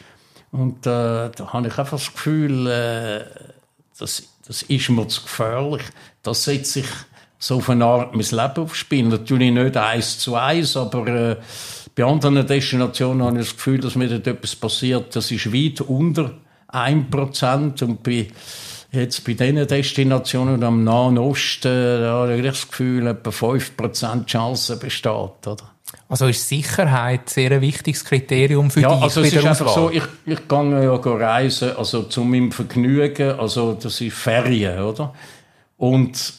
Und 0.51 0.85
äh, 0.87 1.29
da 1.29 1.53
habe 1.53 1.67
ich 1.67 1.77
einfach 1.77 1.97
das 1.97 2.11
Gefühl, 2.13 2.67
äh, 2.67 3.25
das, 3.99 4.23
das 4.47 4.63
ist 4.63 4.89
mir 4.89 5.07
zu 5.07 5.21
gefährlich. 5.23 5.83
Das 6.23 6.43
setzt 6.43 6.73
sich 6.73 6.87
so 7.39 7.57
auf 7.57 7.69
eine 7.69 7.85
Art 7.85 8.15
mein 8.15 8.25
Leben 8.25 8.63
aufs 8.63 8.77
Spiel. 8.77 9.05
Natürlich 9.05 9.51
nicht 9.51 9.77
eins 9.77 10.19
zu 10.19 10.35
eins, 10.35 10.75
aber 10.75 11.07
äh, 11.07 11.35
bei 11.95 12.03
anderen 12.03 12.45
Destinationen 12.45 13.23
habe 13.23 13.39
ich 13.39 13.47
das 13.47 13.55
Gefühl, 13.55 13.79
dass 13.79 13.95
mir 13.95 14.07
dort 14.07 14.27
etwas 14.27 14.55
passiert, 14.55 15.15
das 15.15 15.31
ist 15.31 15.53
weit 15.53 15.81
unter 15.81 16.31
1% 16.69 17.83
und 17.83 18.03
bei 18.03 18.27
Jetzt 18.89 19.25
bei 19.25 19.33
diesen 19.33 19.67
Destinationen 19.67 20.63
am 20.63 20.83
Nahen 20.85 21.17
Osten, 21.17 22.01
da 22.01 22.21
habe 22.21 22.37
ich 22.37 22.45
das 22.45 22.67
Gefühl, 22.69 23.07
etwa 23.07 23.29
5% 23.31 24.25
Chance 24.25 24.77
besteht. 24.77 25.11
Oder? 25.45 25.71
Also 26.07 26.27
ist 26.27 26.47
Sicherheit 26.47 27.29
sehr 27.29 27.51
ein 27.51 27.61
wichtiges 27.61 28.05
Kriterium 28.05 28.71
für 28.71 28.81
ja, 28.81 28.93
dich 28.93 29.03
also 29.03 29.21
es 29.21 29.33
ist 29.33 29.45
einfach 29.45 29.73
so, 29.73 29.91
ich, 29.91 30.03
ich 30.25 30.47
gehe 30.47 30.83
ja 30.83 30.95
reisen, 30.95 31.75
also 31.75 32.03
zu 32.03 32.23
meinem 32.23 32.51
Vergnügen, 32.51 33.37
also 33.37 33.73
das 33.73 33.99
ist 33.99 34.13
Ferien, 34.15 34.79
oder? 34.79 35.13
Und 35.75 36.33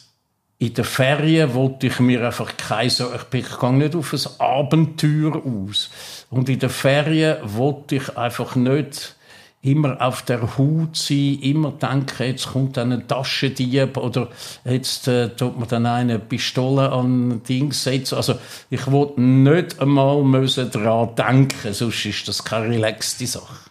in 0.57 0.73
den 0.73 0.83
Ferien 0.85 1.53
wollte 1.53 1.87
ich 1.87 1.99
mir 1.99 2.25
einfach 2.25 2.57
keine 2.57 2.89
so, 2.89 3.11
ich, 3.13 3.39
ich 3.39 3.59
gehe 3.59 3.73
nicht 3.73 3.95
auf 3.95 4.11
ein 4.11 4.39
Abenteuer 4.39 5.41
aus. 5.45 5.89
Und 6.29 6.49
in 6.49 6.59
den 6.59 6.69
Ferien 6.69 7.37
wollte 7.43 7.95
ich 7.95 8.17
einfach 8.17 8.55
nicht 8.55 9.15
immer 9.61 10.01
auf 10.01 10.21
der 10.21 10.57
Hut 10.57 10.95
sein, 10.95 11.39
immer 11.41 11.71
denken, 11.71 12.23
jetzt 12.23 12.53
kommt 12.53 12.77
dann 12.77 12.93
ein 12.93 13.07
Taschendieb 13.07 13.97
oder 13.97 14.29
jetzt 14.63 15.07
äh, 15.07 15.29
tut 15.29 15.59
man 15.59 15.67
dann 15.67 15.85
eine 15.85 16.17
Pistole 16.17 16.89
an 16.91 17.41
Dings 17.43 17.83
setzen. 17.83 18.15
Also 18.15 18.35
ich 18.69 18.89
wollte 18.89 19.19
nicht 19.21 19.79
einmal 19.81 20.23
müssen 20.23 20.71
daran 20.71 21.15
denken, 21.15 21.73
sonst 21.73 22.05
ist 22.05 22.27
das 22.27 22.43
keine 22.43 22.69
relaxte 22.69 23.27
Sache. 23.27 23.68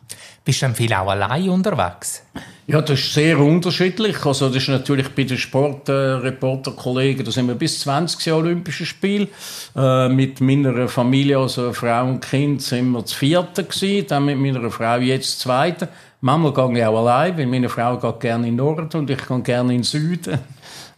Bist 0.49 0.63
du 0.63 0.65
dann 0.65 0.75
viel 0.75 0.95
auch 0.95 1.11
allein 1.11 1.51
unterwegs? 1.51 2.23
Ja, 2.67 2.81
das 2.81 3.01
ist 3.01 3.13
sehr 3.13 3.39
unterschiedlich. 3.39 4.25
Also, 4.25 4.49
das 4.49 4.57
ist 4.63 4.69
natürlich 4.71 5.11
bei 5.11 5.25
den 5.25 5.37
Sportreporterkollegen, 5.37 7.21
äh, 7.21 7.25
da 7.25 7.31
sind 7.31 7.49
wir 7.49 7.55
bis 7.55 7.81
20 7.81 8.25
Jahre 8.25 8.39
Olympische 8.41 8.87
Spiel. 8.87 9.29
Äh, 9.77 10.09
mit 10.09 10.41
meiner 10.41 10.89
Familie, 10.89 11.37
also 11.37 11.75
Frau 11.75 12.07
und 12.07 12.21
Kind, 12.21 12.63
sind 12.63 12.93
wir 12.93 13.03
das 13.03 13.13
vierte 13.13 13.65
gewesen. 13.65 14.07
Dann 14.09 14.25
mit 14.25 14.39
meiner 14.39 14.71
Frau 14.71 14.97
jetzt 14.97 15.35
das 15.35 15.39
zweite. 15.41 15.89
Manchmal 16.23 16.55
gehe 16.55 16.79
ich 16.79 16.87
auch 16.87 16.99
allein, 16.99 17.37
weil 17.37 17.47
meine 17.47 17.69
Frau 17.69 17.99
geht 17.99 18.21
gerne 18.21 18.49
in 18.49 18.57
den 18.57 18.65
Norden 18.65 18.89
und 19.01 19.11
ich 19.11 19.29
gehe 19.29 19.43
gerne 19.43 19.75
in 19.75 19.81
den 19.81 19.85
Süden. 19.85 20.39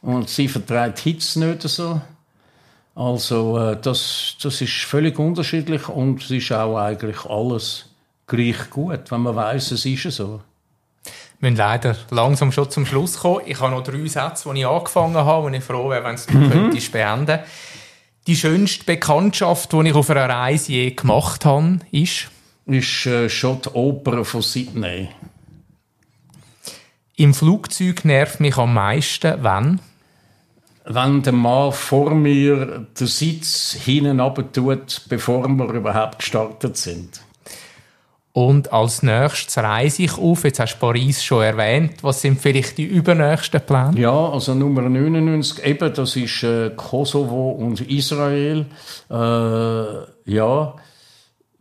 Und 0.00 0.28
sie 0.28 0.46
vertreibt 0.46 1.00
Hitze 1.00 1.44
nicht 1.44 1.62
so. 1.62 2.00
Also, 2.94 3.58
äh, 3.58 3.76
das, 3.82 4.36
das 4.40 4.60
ist 4.60 4.84
völlig 4.84 5.18
unterschiedlich 5.18 5.88
und 5.88 6.22
es 6.22 6.30
ist 6.30 6.52
auch 6.52 6.78
eigentlich 6.78 7.24
alles 7.24 7.89
gleich 8.30 8.70
gut, 8.70 9.10
wenn 9.10 9.20
man 9.20 9.36
weiß, 9.36 9.72
es 9.72 9.84
ist 9.84 10.16
so. 10.16 10.40
Wir 11.40 11.50
müssen 11.50 11.58
leider 11.58 11.96
langsam 12.10 12.52
schon 12.52 12.70
zum 12.70 12.86
Schluss 12.86 13.18
kommen. 13.18 13.42
Ich 13.46 13.60
habe 13.60 13.74
noch 13.74 13.82
drei 13.82 14.06
Sätze, 14.06 14.52
die 14.52 14.60
ich 14.60 14.66
angefangen 14.66 15.16
habe 15.16 15.46
und 15.46 15.54
ich 15.54 15.64
froh 15.64 15.90
wäre, 15.90 16.04
wenn 16.04 16.14
es 16.14 16.26
du 16.26 16.36
mhm. 16.36 16.50
könntest 16.50 16.92
beenden 16.92 17.40
Die 18.26 18.36
schönste 18.36 18.84
Bekanntschaft, 18.84 19.72
die 19.72 19.88
ich 19.88 19.94
auf 19.94 20.10
einer 20.10 20.28
Reise 20.28 20.72
je 20.72 20.90
gemacht 20.90 21.44
habe, 21.44 21.80
ist? 21.90 22.30
Ist 22.66 23.06
äh, 23.06 23.28
schon 23.28 23.62
die 23.62 23.70
Oper 23.70 24.24
von 24.24 24.42
Sydney. 24.42 25.08
Im 27.16 27.34
Flugzeug 27.34 28.04
nervt 28.04 28.40
mich 28.40 28.56
am 28.56 28.74
meisten, 28.74 29.42
wenn? 29.42 29.80
Wenn 30.84 31.22
der 31.22 31.32
Mann 31.32 31.72
vor 31.72 32.14
mir 32.14 32.86
den 32.98 33.06
Sitz 33.06 33.76
hinten 33.82 34.18
tut, 34.52 35.02
bevor 35.08 35.48
wir 35.48 35.72
überhaupt 35.72 36.18
gestartet 36.18 36.76
sind. 36.76 37.22
Und 38.32 38.72
als 38.72 39.02
nächstes 39.02 39.58
reise 39.58 40.04
ich 40.04 40.16
auf. 40.16 40.44
Jetzt 40.44 40.60
hast 40.60 40.74
du 40.74 40.78
Paris 40.78 41.22
schon 41.22 41.42
erwähnt. 41.42 42.02
Was 42.02 42.20
sind 42.20 42.40
vielleicht 42.40 42.78
die 42.78 42.84
übernächsten 42.84 43.60
Pläne? 43.60 43.98
Ja, 43.98 44.30
also 44.30 44.54
Nummer 44.54 44.82
99, 44.82 45.64
eben, 45.64 45.92
das 45.92 46.14
ist 46.14 46.44
äh, 46.44 46.70
Kosovo 46.76 47.50
und 47.50 47.80
Israel. 47.80 48.66
Äh, 49.10 50.32
ja, 50.32 50.74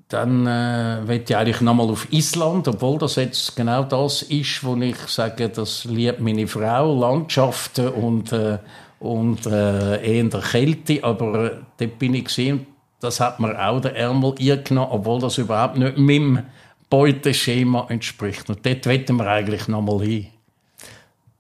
dann 0.10 0.48
äh, 0.48 1.08
will 1.08 1.24
ich 1.28 1.36
eigentlich 1.36 1.62
nochmal 1.62 1.90
auf 1.90 2.12
Island, 2.12 2.68
obwohl 2.68 2.98
das 3.00 3.16
jetzt 3.16 3.56
genau 3.56 3.84
das 3.84 4.24
ist, 4.24 4.64
wo 4.64 4.76
ich 4.76 4.98
sage, 5.08 5.50
das 5.50 5.86
liebt 5.86 6.20
meine 6.20 6.48
Frau, 6.48 7.00
Landschaften 7.00 7.90
und, 7.90 8.32
äh, 8.32 8.58
und 9.00 9.46
äh, 9.46 10.04
eher 10.04 10.30
Kälte, 10.30 11.04
aber 11.04 11.46
äh, 11.46 11.52
dort 11.78 12.00
bin 12.00 12.16
ich 12.16 12.26
gesehen, 12.26 12.66
das 13.00 13.20
hat 13.20 13.40
mir 13.40 13.58
auch 13.60 13.80
der 13.80 13.96
Ärmel 13.96 14.36
genommen, 14.36 14.92
obwohl 14.92 15.20
das 15.20 15.38
überhaupt 15.38 15.78
nicht 15.78 15.98
meinem 15.98 16.44
Beuteschema 16.90 17.88
entspricht. 17.90 18.50
Und 18.50 18.66
dort 18.66 18.86
wollen 18.86 19.18
wir 19.18 19.28
eigentlich 19.28 19.68
noch 19.68 19.82
mal 19.82 20.02
hin. 20.02 20.28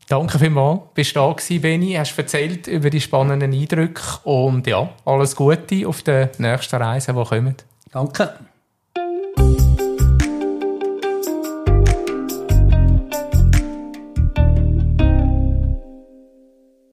Danke 0.07 0.39
vielmals, 0.39 0.81
bist 0.95 1.15
du 1.15 1.19
da 1.19 1.31
gewesen, 1.31 1.61
Benni, 1.61 1.93
hast 1.93 2.17
erzählt 2.17 2.65
über 2.65 2.89
die 2.89 2.99
spannenden 2.99 3.53
Eindrücke 3.53 4.01
und 4.23 4.65
ja, 4.65 4.89
alles 5.05 5.35
Gute 5.35 5.87
auf 5.87 6.01
den 6.01 6.29
nächsten 6.39 6.77
Reisen, 6.77 7.15
die 7.15 7.23
kommen. 7.23 7.55
Danke. 7.91 8.33